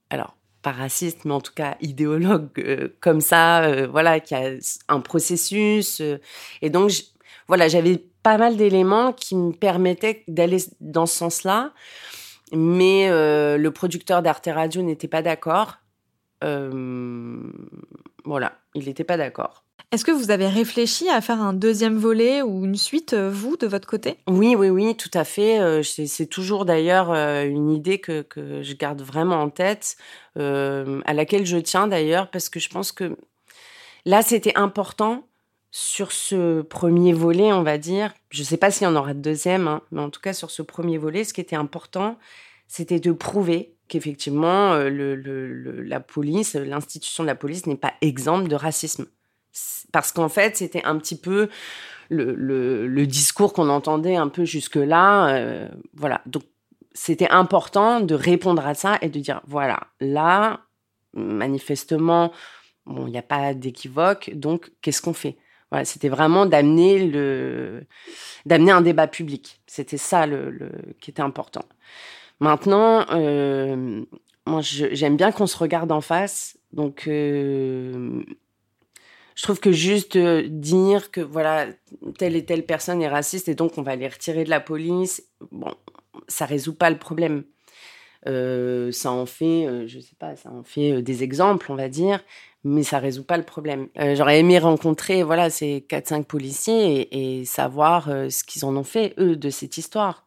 alors 0.09 0.37
pas 0.63 0.71
raciste, 0.71 1.25
mais 1.25 1.35
en 1.35 1.41
tout 1.41 1.53
cas 1.53 1.77
idéologue 1.81 2.49
euh, 2.59 2.97
comme 3.01 3.21
ça, 3.21 3.87
voilà, 3.89 4.21
qui 4.21 4.37
a 4.37 4.53
un 4.89 5.01
processus. 5.01 6.01
et 6.63 6.71
donc, 6.71 6.93
voilà, 7.49 7.67
j'avais 7.67 8.05
pas 8.23 8.39
mal 8.39 8.57
d'éléments 8.57 9.13
qui 9.13 9.35
me 9.35 9.51
permettaient 9.51 10.23
d'aller 10.29 10.59
dans 10.81 11.07
ce 11.07 11.17
sens-là. 11.17 11.73
Mais 12.53 13.09
le 13.11 13.69
producteur 13.71 14.23
d'Arte 14.23 14.49
Radio 14.53 14.81
n'était 14.81 15.09
pas 15.09 15.23
d'accord. 15.23 15.79
Euh, 16.45 17.51
voilà, 18.25 18.59
il 18.75 18.87
n'était 18.87 19.05
pas 19.05 19.17
d'accord. 19.17 19.65
Est-ce 19.91 20.05
que 20.05 20.11
vous 20.11 20.31
avez 20.31 20.47
réfléchi 20.49 21.09
à 21.09 21.23
faire 21.23 21.41
un 21.41 21.55
deuxième 21.55 21.97
volet 21.97 22.43
ou 22.43 22.67
une 22.67 22.75
suite, 22.75 23.15
euh, 23.15 23.31
vous, 23.31 23.57
de 23.57 23.67
votre 23.67 23.89
côté? 23.89 24.17
Oui, 24.27 24.55
oui, 24.55 24.69
oui, 24.69 24.97
tout 24.97 25.11
à 25.15 25.25
fait. 25.25 25.61
Euh, 25.61 25.83
c'est 25.83 26.27
toujours 26.27 26.67
d'ailleurs 26.67 27.11
une 27.11 27.71
idée 27.71 27.99
que, 27.99 28.21
que, 28.23 28.63
je 28.63 28.75
garde 28.75 29.01
vraiment 29.01 29.41
en 29.41 29.49
tête, 29.51 29.97
à 30.37 31.13
laquelle 31.15 31.47
je 31.47 31.57
tiens 31.57 31.89
d'ailleurs, 31.89 32.31
parce 32.31 32.49
que 32.49 32.61
je 32.61 32.69
pense 32.69 32.93
que 32.93 33.17
là, 34.05 34.23
c'était 34.23 34.57
important 34.57 35.25
sur 35.71 36.13
ce 36.13 36.63
premier 36.63 37.13
volet, 37.13 37.53
on 37.53 37.63
va 37.63 37.79
dire. 37.79 38.15
Je 38.31 38.41
ne 38.41 38.47
sais 38.47 38.57
pas 38.57 38.71
s'il 38.71 38.85
y 38.85 38.91
en 38.91 38.97
aura 38.97 39.15
de 39.15 39.21
deuxième, 39.21 39.69
hein, 39.69 39.83
mais 39.91 40.01
en 40.01 40.11
tout 40.11 40.21
cas, 40.21 40.33
sur 40.33 40.51
ce 40.51 40.63
premier 40.63 40.99
volet, 40.99 41.25
ce 41.25 41.35
qui 41.35 41.41
était 41.41 41.57
important, 41.57 42.19
c'était 42.69 43.01
de 43.01 43.13
prouver 43.13 43.75
qu'effectivement, 43.89 44.73
euh, 44.75 45.83
la 45.85 46.01
police, 46.01 46.55
l'institution 46.55 47.25
de 47.25 47.29
la 47.29 47.35
police 47.35 47.67
n'est 47.67 47.77
pas 47.77 47.95
exempte 48.01 48.49
de 48.49 48.55
racisme. 48.55 49.07
Parce 49.93 50.13
qu'en 50.13 50.29
fait, 50.29 50.57
c'était 50.57 50.85
un 50.85 50.99
petit 50.99 51.17
peu 51.17 51.49
le, 52.11 53.05
discours 53.07 53.53
qu'on 53.53 53.69
entendait 53.69 54.17
un 54.17 54.29
peu 54.29 54.45
jusque-là. 54.45 55.31
Euh, 55.31 55.69
voilà. 55.95 56.21
Donc, 56.27 56.43
c'était 56.93 57.31
important 57.31 58.01
de 58.01 58.15
répondre 58.15 58.67
à 58.67 58.75
ça 58.75 58.99
et 59.03 59.09
de 59.09 59.21
dire 59.21 59.41
voilà, 59.47 59.81
là, 60.01 60.61
manifestement, 61.15 62.33
il 62.87 63.05
n'y 63.07 63.19
a 63.19 63.23
pas 63.23 63.55
d'équivoque, 63.55 64.31
donc 64.35 64.71
qu'est-ce 64.83 65.03
qu'on 65.03 65.13
fait? 65.13 65.37
Voilà, 65.71 65.85
c'était 65.85 66.09
vraiment 66.09 66.47
d'amener 66.47 67.07
le 67.07 67.85
d'amener 68.47 68.73
un 68.73 68.81
débat 68.81 69.07
public. 69.07 69.61
C'était 69.67 69.99
ça 69.99 70.27
qui 71.01 71.11
était 71.11 71.23
important. 71.23 71.65
Maintenant, 72.41 73.05
euh, 73.11 74.05
moi, 74.47 74.61
j'aime 74.63 75.17
bien 75.17 75.33
qu'on 75.33 75.47
se 75.47 75.57
regarde 75.57 75.91
en 75.91 76.01
face. 76.01 76.59
Donc, 76.73 77.05
euh, 77.09 78.23
je 79.35 79.43
trouve 79.43 79.61
que 79.61 79.73
juste 79.73 80.17
euh, 80.17 80.47
dire 80.49 81.11
que 81.11 81.21
voilà, 81.21 81.67
telle 82.19 82.37
et 82.37 82.45
telle 82.45 82.65
personne 82.65 83.03
est 83.03 83.09
raciste 83.09 83.49
et 83.49 83.55
donc 83.55 83.79
on 83.79 83.83
va 83.83 83.97
les 83.97 84.09
retirer 84.09 84.45
de 84.45 84.51
la 84.51 84.61
police, 84.61 85.23
bon, 85.51 85.75
ça 86.29 86.45
résout 86.45 86.75
pas 86.75 86.91
le 86.91 86.99
problème. 86.99 87.45
ça 88.25 89.11
en 89.11 89.27
fait, 89.27 89.87
je 89.87 90.01
sais 90.01 90.17
pas, 90.19 90.37
ça 90.37 90.51
en 90.51 90.63
fait 90.63 91.03
des 91.03 91.23
exemples, 91.23 91.73
on 91.73 91.77
va 91.77 91.89
dire, 91.89 92.23
mais 92.65 92.83
ça 92.83 92.99
résout 92.99 93.25
pas 93.25 93.39
le 93.39 93.45
problème. 93.45 93.89
J'aurais 94.15 94.41
aimé 94.41 94.59
rencontrer 94.59 95.23
voilà 95.23 95.51
ces 95.51 95.87
4-5 95.89 96.25
policiers 96.25 97.41
et, 97.41 97.45
savoir 97.45 98.07
ce 98.07 98.45
qu'ils 98.45 98.65
en 98.65 98.77
ont 98.77 98.85
fait 98.85 99.15
eux 99.19 99.37
de 99.37 99.51
cette 99.51 99.79
histoire 99.79 100.27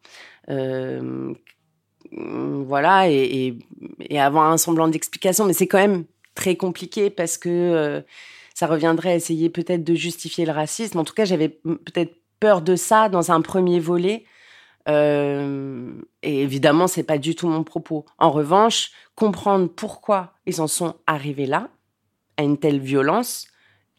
voilà, 2.12 3.10
et, 3.10 3.56
et, 4.00 4.20
avoir 4.20 4.50
un 4.50 4.58
semblant 4.58 4.88
d'explication. 4.88 5.44
Mais 5.44 5.52
c'est 5.52 5.66
quand 5.66 5.78
même 5.78 6.04
très 6.34 6.56
compliqué 6.56 7.10
parce 7.10 7.38
que 7.38 7.48
euh, 7.48 8.00
ça 8.54 8.66
reviendrait 8.66 9.12
à 9.12 9.14
essayer 9.16 9.48
peut-être 9.50 9.84
de 9.84 9.94
justifier 9.94 10.44
le 10.44 10.52
racisme. 10.52 10.98
En 10.98 11.04
tout 11.04 11.14
cas, 11.14 11.24
j'avais 11.24 11.48
peut-être 11.48 12.14
peur 12.40 12.62
de 12.62 12.76
ça 12.76 13.08
dans 13.08 13.30
un 13.30 13.40
premier 13.40 13.80
volet. 13.80 14.24
Euh, 14.88 15.92
et 16.22 16.42
évidemment, 16.42 16.86
c'est 16.86 17.02
pas 17.04 17.18
du 17.18 17.34
tout 17.34 17.46
mon 17.46 17.64
propos. 17.64 18.04
En 18.18 18.30
revanche, 18.30 18.90
comprendre 19.14 19.68
pourquoi 19.68 20.34
ils 20.46 20.60
en 20.60 20.66
sont 20.66 20.96
arrivés 21.06 21.46
là, 21.46 21.68
à 22.36 22.42
une 22.42 22.58
telle 22.58 22.80
violence, 22.80 23.46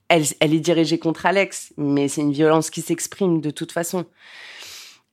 elle 0.09 0.53
est 0.53 0.59
dirigée 0.59 0.99
contre 0.99 1.25
Alex, 1.25 1.73
mais 1.77 2.07
c'est 2.07 2.21
une 2.21 2.33
violence 2.33 2.69
qui 2.69 2.81
s'exprime 2.81 3.41
de 3.41 3.49
toute 3.49 3.71
façon. 3.71 4.05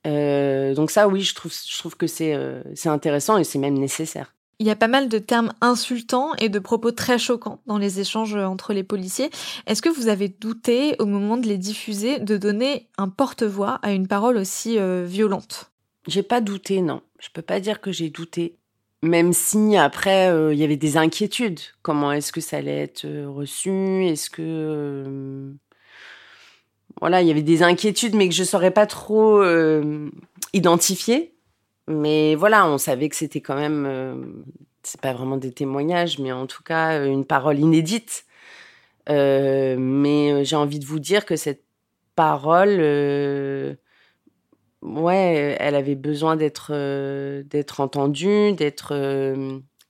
Euh, 0.07 0.75
donc 0.75 0.91
ça, 0.91 1.09
oui, 1.09 1.21
je 1.23 1.35
trouve, 1.35 1.53
je 1.53 1.79
trouve 1.79 1.97
que 1.97 2.07
c'est 2.07 2.35
euh, 2.35 2.63
c'est 2.75 2.89
intéressant 2.89 3.37
et 3.37 3.45
c'est 3.45 3.59
même 3.59 3.79
nécessaire. 3.79 4.35
Il 4.59 4.67
y 4.67 4.71
a 4.71 4.77
pas 4.77 4.89
mal 4.89 5.09
de 5.09 5.19
termes 5.19 5.55
insultants 5.63 6.35
et 6.35 6.51
de 6.51 6.59
propos 6.59 6.91
très 6.91 7.19
choquants 7.19 7.61
dans 7.67 7.79
les 7.79 7.99
échanges 7.99 8.35
entre 8.35 8.75
les 8.75 8.83
policiers. 8.83 9.31
Est-ce 9.67 9.81
que 9.81 9.89
vous 9.89 10.09
avez 10.09 10.29
douté 10.29 10.97
au 10.99 11.07
moment 11.07 11.39
de 11.39 11.47
les 11.47 11.57
diffuser 11.57 12.19
de 12.19 12.37
donner 12.37 12.87
un 12.99 13.09
porte-voix 13.09 13.79
à 13.83 13.93
une 13.93 14.07
parole 14.07 14.37
aussi 14.37 14.79
euh, 14.79 15.07
violente? 15.07 15.71
J'ai 16.07 16.23
pas 16.23 16.43
douté, 16.43 16.83
non. 16.83 17.01
Je 17.19 17.29
peux 17.33 17.43
pas 17.43 17.59
dire 17.61 17.81
que 17.81 17.91
j'ai 17.91 18.11
douté. 18.11 18.57
Même 19.03 19.33
si 19.33 19.79
après 19.79 20.31
il 20.53 20.59
y 20.59 20.65
avait 20.65 20.77
des 20.77 20.99
inquiétudes. 20.99 21.61
Comment 21.81 22.13
est-ce 22.13 22.33
que 22.33 22.43
ça 22.43 22.59
allait 22.59 22.83
être 22.83 23.07
reçu? 23.29 24.05
Est-ce 24.05 24.29
que 24.29 25.55
voilà, 27.01 27.23
il 27.23 27.29
y 27.29 27.31
avait 27.31 27.43
des 27.43 27.63
inquiétudes, 27.63 28.15
mais 28.15 28.29
que 28.29 28.35
je 28.35 28.45
saurais 28.45 28.71
pas 28.71 28.87
trop 28.87 29.43
euh, 29.43 30.11
identifier. 30.53 31.35
Mais 31.91 32.37
voilà, 32.37 32.69
on 32.69 32.79
savait 32.79 33.09
que 33.09 33.17
c'était 33.17 33.41
quand 33.41 33.57
même, 33.57 33.85
euh, 33.87 34.15
c'est 34.83 35.01
pas 35.01 35.13
vraiment 35.13 35.37
des 35.37 35.53
témoignages, 35.53 36.19
mais 36.21 36.33
en 36.33 36.47
tout 36.47 36.63
cas 36.63 36.93
euh, 36.93 37.07
une 37.07 37.25
parole 37.25 37.59
inédite. 37.59 38.25
Euh, 39.09 39.77
mais 39.79 40.45
j'ai 40.45 40.57
envie 40.57 40.79
de 40.79 40.85
vous 40.87 41.01
dire 41.01 41.27
que 41.27 41.37
cette 41.37 41.65
parole, 42.15 42.79
ouais, 44.83 45.57
elle 45.59 45.75
avait 45.75 45.97
besoin 45.97 46.37
d'être 46.37 46.73
d'être 47.43 47.81
entendue, 47.81 48.53
d'être 48.53 48.95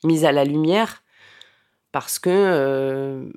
mise 0.04 0.24
à 0.24 0.32
la 0.32 0.44
lumière, 0.44 1.02
parce 1.92 2.18
que 2.18 3.30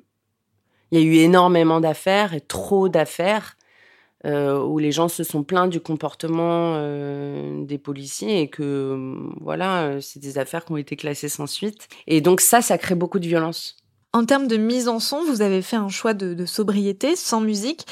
il 0.94 1.00
y 1.00 1.02
a 1.02 1.06
eu 1.06 1.16
énormément 1.16 1.80
d'affaires 1.80 2.34
et 2.34 2.40
trop 2.40 2.88
d'affaires 2.88 3.56
euh, 4.26 4.62
où 4.62 4.78
les 4.78 4.92
gens 4.92 5.08
se 5.08 5.24
sont 5.24 5.42
plaints 5.42 5.66
du 5.66 5.80
comportement 5.80 6.74
euh, 6.76 7.64
des 7.64 7.78
policiers 7.78 8.40
et 8.40 8.48
que 8.48 9.16
voilà, 9.40 9.82
euh, 9.82 10.00
c'est 10.00 10.20
des 10.20 10.38
affaires 10.38 10.64
qui 10.64 10.72
ont 10.72 10.76
été 10.76 10.94
classées 10.94 11.28
sans 11.28 11.48
suite. 11.48 11.88
Et 12.06 12.20
donc 12.20 12.40
ça, 12.40 12.62
ça 12.62 12.78
crée 12.78 12.94
beaucoup 12.94 13.18
de 13.18 13.26
violence. 13.26 13.76
En 14.12 14.24
termes 14.24 14.46
de 14.46 14.56
mise 14.56 14.86
en 14.86 15.00
son, 15.00 15.24
vous 15.24 15.42
avez 15.42 15.62
fait 15.62 15.74
un 15.74 15.88
choix 15.88 16.14
de, 16.14 16.46
sobriété, 16.46 17.16
sans 17.16 17.40
musique. 17.40 17.84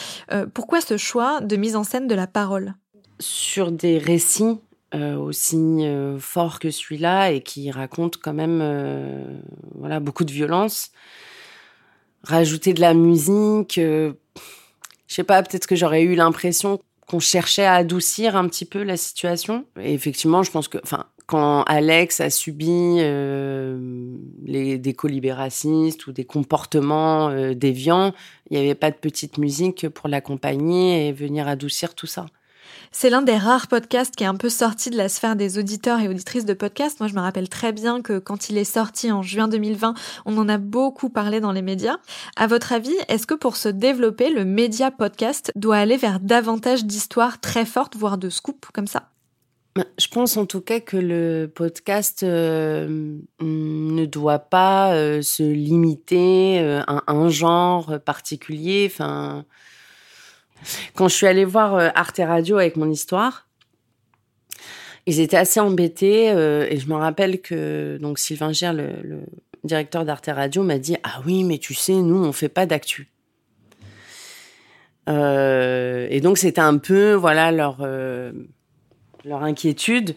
pourquoi 0.54 0.80
ce 0.80 0.96
choix 0.96 1.40
de 1.40 1.56
mise 1.56 1.74
en 1.74 1.82
scène 1.82 2.06
de 2.06 2.14
la 2.14 2.28
parole? 2.28 2.74
Sur 3.18 3.72
des 3.72 3.98
récits 3.98 4.60
aussi 4.94 5.84
forts 6.20 6.60
que 6.60 6.70
celui-là 6.70 7.32
et 7.32 7.40
qui 7.40 7.72
racontent 7.72 8.20
quand 8.22 8.34
même 8.34 9.42
voilà 9.74 9.98
beaucoup 9.98 10.24
de 10.24 10.30
violence. 10.30 10.92
Rajouter 12.24 12.72
de 12.72 12.80
la 12.80 12.94
musique, 12.94 13.74
je 13.76 14.12
sais 15.08 15.24
pas, 15.24 15.42
peut-être 15.42 15.66
que 15.66 15.76
j'aurais 15.76 16.02
eu 16.02 16.14
l'impression 16.14 16.80
qu'on 17.06 17.20
cherchait 17.20 17.64
à 17.64 17.74
adoucir 17.74 18.36
un 18.36 18.48
petit 18.48 18.64
peu 18.64 18.82
la 18.82 18.96
situation. 18.96 19.66
Et 19.78 19.92
effectivement, 19.92 20.42
je 20.42 20.50
pense 20.50 20.68
que, 20.68 20.78
enfin, 20.82 21.06
quand 21.26 21.62
Alex 21.64 22.20
a 22.20 22.30
subi 22.30 22.96
euh, 22.98 23.76
des 24.46 24.94
colibés 24.94 25.32
racistes 25.32 26.06
ou 26.06 26.12
des 26.12 26.24
comportements 26.24 27.28
euh, 27.28 27.54
déviants, 27.54 28.12
il 28.50 28.58
n'y 28.58 28.64
avait 28.64 28.74
pas 28.74 28.90
de 28.90 28.96
petite 28.96 29.38
musique 29.38 29.88
pour 29.88 30.08
l'accompagner 30.08 31.08
et 31.08 31.12
venir 31.12 31.48
adoucir 31.48 31.94
tout 31.94 32.06
ça. 32.06 32.26
C'est 32.94 33.08
l'un 33.08 33.22
des 33.22 33.38
rares 33.38 33.68
podcasts 33.68 34.14
qui 34.14 34.22
est 34.22 34.26
un 34.26 34.36
peu 34.36 34.50
sorti 34.50 34.90
de 34.90 34.98
la 34.98 35.08
sphère 35.08 35.34
des 35.34 35.58
auditeurs 35.58 36.00
et 36.00 36.08
auditrices 36.08 36.44
de 36.44 36.52
podcasts. 36.52 37.00
Moi, 37.00 37.08
je 37.08 37.14
me 37.14 37.20
rappelle 37.20 37.48
très 37.48 37.72
bien 37.72 38.02
que 38.02 38.18
quand 38.18 38.50
il 38.50 38.58
est 38.58 38.64
sorti 38.64 39.10
en 39.10 39.22
juin 39.22 39.48
2020, 39.48 39.94
on 40.26 40.36
en 40.36 40.46
a 40.48 40.58
beaucoup 40.58 41.08
parlé 41.08 41.40
dans 41.40 41.52
les 41.52 41.62
médias. 41.62 41.96
À 42.36 42.46
votre 42.46 42.72
avis, 42.72 42.94
est-ce 43.08 43.26
que 43.26 43.34
pour 43.34 43.56
se 43.56 43.70
développer, 43.70 44.28
le 44.28 44.44
média 44.44 44.90
podcast 44.90 45.50
doit 45.56 45.78
aller 45.78 45.96
vers 45.96 46.20
davantage 46.20 46.84
d'histoires 46.84 47.40
très 47.40 47.64
fortes, 47.64 47.96
voire 47.96 48.18
de 48.18 48.28
scoops 48.28 48.68
comme 48.74 48.86
ça? 48.86 49.08
Bah, 49.74 49.86
je 49.98 50.08
pense 50.08 50.36
en 50.36 50.44
tout 50.44 50.60
cas 50.60 50.80
que 50.80 50.98
le 50.98 51.50
podcast 51.52 52.22
euh, 52.24 53.16
ne 53.40 54.04
doit 54.04 54.38
pas 54.38 54.94
euh, 54.94 55.22
se 55.22 55.42
limiter 55.42 56.60
euh, 56.60 56.82
à 56.86 57.10
un 57.10 57.30
genre 57.30 57.98
particulier. 58.04 58.90
Enfin, 58.92 59.46
quand 60.94 61.08
je 61.08 61.14
suis 61.14 61.26
allée 61.26 61.44
voir 61.44 61.74
euh, 61.74 61.88
Arte 61.94 62.20
Radio 62.24 62.58
avec 62.58 62.76
mon 62.76 62.90
histoire, 62.90 63.48
ils 65.06 65.20
étaient 65.20 65.36
assez 65.36 65.60
embêtés 65.60 66.30
euh, 66.30 66.66
et 66.70 66.78
je 66.78 66.88
me 66.88 66.94
rappelle 66.94 67.40
que 67.40 67.98
donc 68.00 68.18
Sylvain 68.18 68.52
Gère, 68.52 68.72
le, 68.72 69.22
directeur 69.64 70.04
d'Arte 70.04 70.28
Radio, 70.32 70.62
m'a 70.62 70.78
dit 70.78 70.96
ah 71.04 71.22
oui 71.24 71.44
mais 71.44 71.58
tu 71.58 71.74
sais 71.74 71.94
nous 71.94 72.16
on 72.16 72.32
fait 72.32 72.48
pas 72.48 72.66
d'actu. 72.66 73.08
Euh, 75.08 76.06
et 76.10 76.20
donc 76.20 76.38
c'était 76.38 76.60
un 76.60 76.78
peu 76.78 77.12
voilà 77.12 77.50
leur 77.52 77.86
leur 79.24 79.42
inquiétude, 79.42 80.16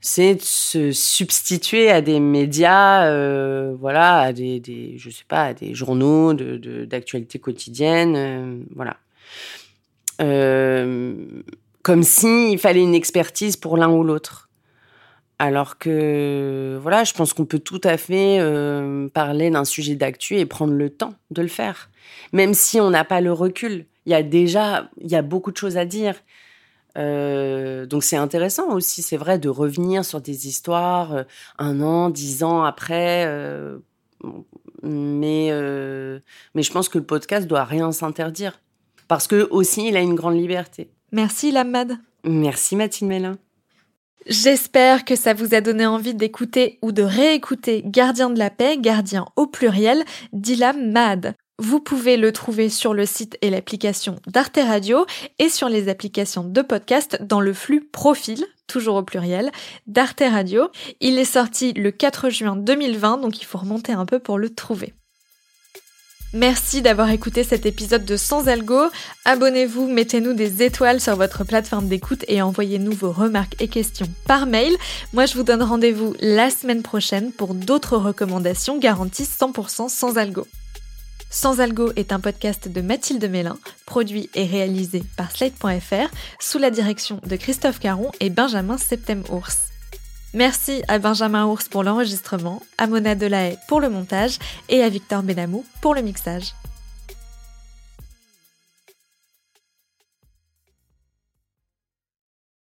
c'est 0.00 0.36
de 0.36 0.42
se 0.42 0.92
substituer 0.92 1.90
à 1.90 2.00
des 2.00 2.20
médias, 2.20 3.72
voilà, 3.74 4.20
à 4.20 4.32
des, 4.32 4.94
je 4.96 5.10
sais 5.10 5.24
pas, 5.26 5.46
à 5.46 5.54
des 5.54 5.74
journaux 5.74 6.34
de 6.34 6.84
d'actualité 6.84 7.40
quotidienne, 7.40 8.64
voilà. 8.76 8.96
Euh, 10.20 11.14
comme 11.82 12.02
s'il 12.02 12.58
fallait 12.58 12.82
une 12.82 12.94
expertise 12.94 13.56
pour 13.56 13.76
l'un 13.76 13.90
ou 13.90 14.04
l'autre. 14.04 14.48
Alors 15.38 15.78
que, 15.78 16.78
voilà, 16.80 17.04
je 17.04 17.12
pense 17.12 17.32
qu'on 17.32 17.44
peut 17.44 17.58
tout 17.58 17.80
à 17.84 17.96
fait 17.96 18.38
euh, 18.40 19.08
parler 19.08 19.50
d'un 19.50 19.64
sujet 19.64 19.96
d'actu 19.96 20.38
et 20.38 20.46
prendre 20.46 20.72
le 20.72 20.90
temps 20.90 21.14
de 21.30 21.42
le 21.42 21.48
faire. 21.48 21.90
Même 22.32 22.54
si 22.54 22.80
on 22.80 22.90
n'a 22.90 23.04
pas 23.04 23.20
le 23.20 23.32
recul. 23.32 23.86
Il 24.06 24.12
y 24.12 24.14
a 24.14 24.22
déjà, 24.22 24.88
y 25.00 25.16
a 25.16 25.22
beaucoup 25.22 25.50
de 25.50 25.56
choses 25.56 25.76
à 25.76 25.84
dire. 25.84 26.14
Euh, 26.96 27.86
donc 27.86 28.04
c'est 28.04 28.16
intéressant 28.16 28.70
aussi, 28.70 29.02
c'est 29.02 29.16
vrai, 29.16 29.38
de 29.38 29.48
revenir 29.48 30.04
sur 30.04 30.20
des 30.20 30.46
histoires 30.46 31.24
un 31.58 31.80
an, 31.80 32.10
dix 32.10 32.44
ans 32.44 32.62
après. 32.62 33.26
mais, 34.82 35.50
mais 36.54 36.62
je 36.62 36.72
pense 36.72 36.88
que 36.88 36.98
le 36.98 37.04
podcast 37.04 37.48
doit 37.48 37.64
rien 37.64 37.90
s'interdire 37.92 38.60
parce 39.08 39.26
que 39.26 39.48
aussi 39.50 39.88
il 39.88 39.96
a 39.96 40.00
une 40.00 40.14
grande 40.14 40.36
liberté. 40.36 40.90
Merci 41.12 41.52
Lamad. 41.52 41.98
Merci 42.24 42.76
Mathilde 42.76 43.10
Mélin. 43.10 43.38
J'espère 44.26 45.04
que 45.04 45.16
ça 45.16 45.34
vous 45.34 45.54
a 45.54 45.60
donné 45.60 45.84
envie 45.84 46.14
d'écouter 46.14 46.78
ou 46.80 46.92
de 46.92 47.02
réécouter 47.02 47.82
Gardien 47.84 48.30
de 48.30 48.38
la 48.38 48.48
paix, 48.48 48.78
gardien 48.78 49.26
au 49.36 49.46
pluriel, 49.46 50.02
d'Ilam 50.32 50.90
Mad. 50.90 51.34
Vous 51.58 51.78
pouvez 51.78 52.16
le 52.16 52.32
trouver 52.32 52.68
sur 52.68 52.94
le 52.94 53.06
site 53.06 53.36
et 53.42 53.50
l'application 53.50 54.16
d'Arte 54.26 54.56
Radio 54.56 55.06
et 55.38 55.48
sur 55.48 55.68
les 55.68 55.88
applications 55.88 56.42
de 56.42 56.62
podcast 56.62 57.22
dans 57.22 57.40
le 57.40 57.52
flux 57.52 57.80
profil, 57.80 58.44
toujours 58.66 58.96
au 58.96 59.02
pluriel, 59.02 59.52
d'Arte 59.86 60.22
Radio. 60.28 60.68
Il 61.00 61.18
est 61.18 61.24
sorti 61.24 61.72
le 61.74 61.90
4 61.92 62.30
juin 62.30 62.56
2020, 62.56 63.18
donc 63.18 63.40
il 63.40 63.44
faut 63.44 63.58
remonter 63.58 63.92
un 63.92 64.06
peu 64.06 64.18
pour 64.18 64.38
le 64.38 64.50
trouver. 64.50 64.94
Merci 66.34 66.82
d'avoir 66.82 67.10
écouté 67.10 67.44
cet 67.44 67.64
épisode 67.64 68.04
de 68.04 68.16
Sans 68.16 68.48
Algo. 68.48 68.90
Abonnez-vous, 69.24 69.86
mettez-nous 69.86 70.32
des 70.32 70.64
étoiles 70.64 71.00
sur 71.00 71.14
votre 71.14 71.44
plateforme 71.44 71.86
d'écoute 71.86 72.24
et 72.26 72.42
envoyez-nous 72.42 72.90
vos 72.90 73.12
remarques 73.12 73.54
et 73.62 73.68
questions 73.68 74.08
par 74.26 74.46
mail. 74.46 74.72
Moi, 75.12 75.26
je 75.26 75.34
vous 75.34 75.44
donne 75.44 75.62
rendez-vous 75.62 76.16
la 76.18 76.50
semaine 76.50 76.82
prochaine 76.82 77.30
pour 77.30 77.54
d'autres 77.54 77.96
recommandations 77.96 78.80
garanties 78.80 79.22
100% 79.22 79.88
sans 79.88 80.18
algo. 80.18 80.44
Sans 81.30 81.60
Algo 81.60 81.92
est 81.94 82.12
un 82.12 82.18
podcast 82.18 82.66
de 82.68 82.80
Mathilde 82.80 83.30
Mélin, 83.30 83.56
produit 83.86 84.28
et 84.34 84.44
réalisé 84.44 85.04
par 85.16 85.30
Slate.fr 85.30 86.12
sous 86.40 86.58
la 86.58 86.70
direction 86.70 87.20
de 87.24 87.36
Christophe 87.36 87.78
Caron 87.78 88.10
et 88.18 88.30
Benjamin 88.30 88.76
Septem-Ours. 88.76 89.73
Merci 90.34 90.82
à 90.88 90.98
Benjamin 90.98 91.46
Ours 91.46 91.68
pour 91.68 91.84
l'enregistrement, 91.84 92.60
à 92.76 92.88
Mona 92.88 93.14
Delahaye 93.14 93.56
pour 93.68 93.80
le 93.80 93.88
montage 93.88 94.40
et 94.68 94.82
à 94.82 94.88
Victor 94.88 95.22
Benamou 95.22 95.64
pour 95.80 95.94
le 95.94 96.02
mixage. 96.02 96.54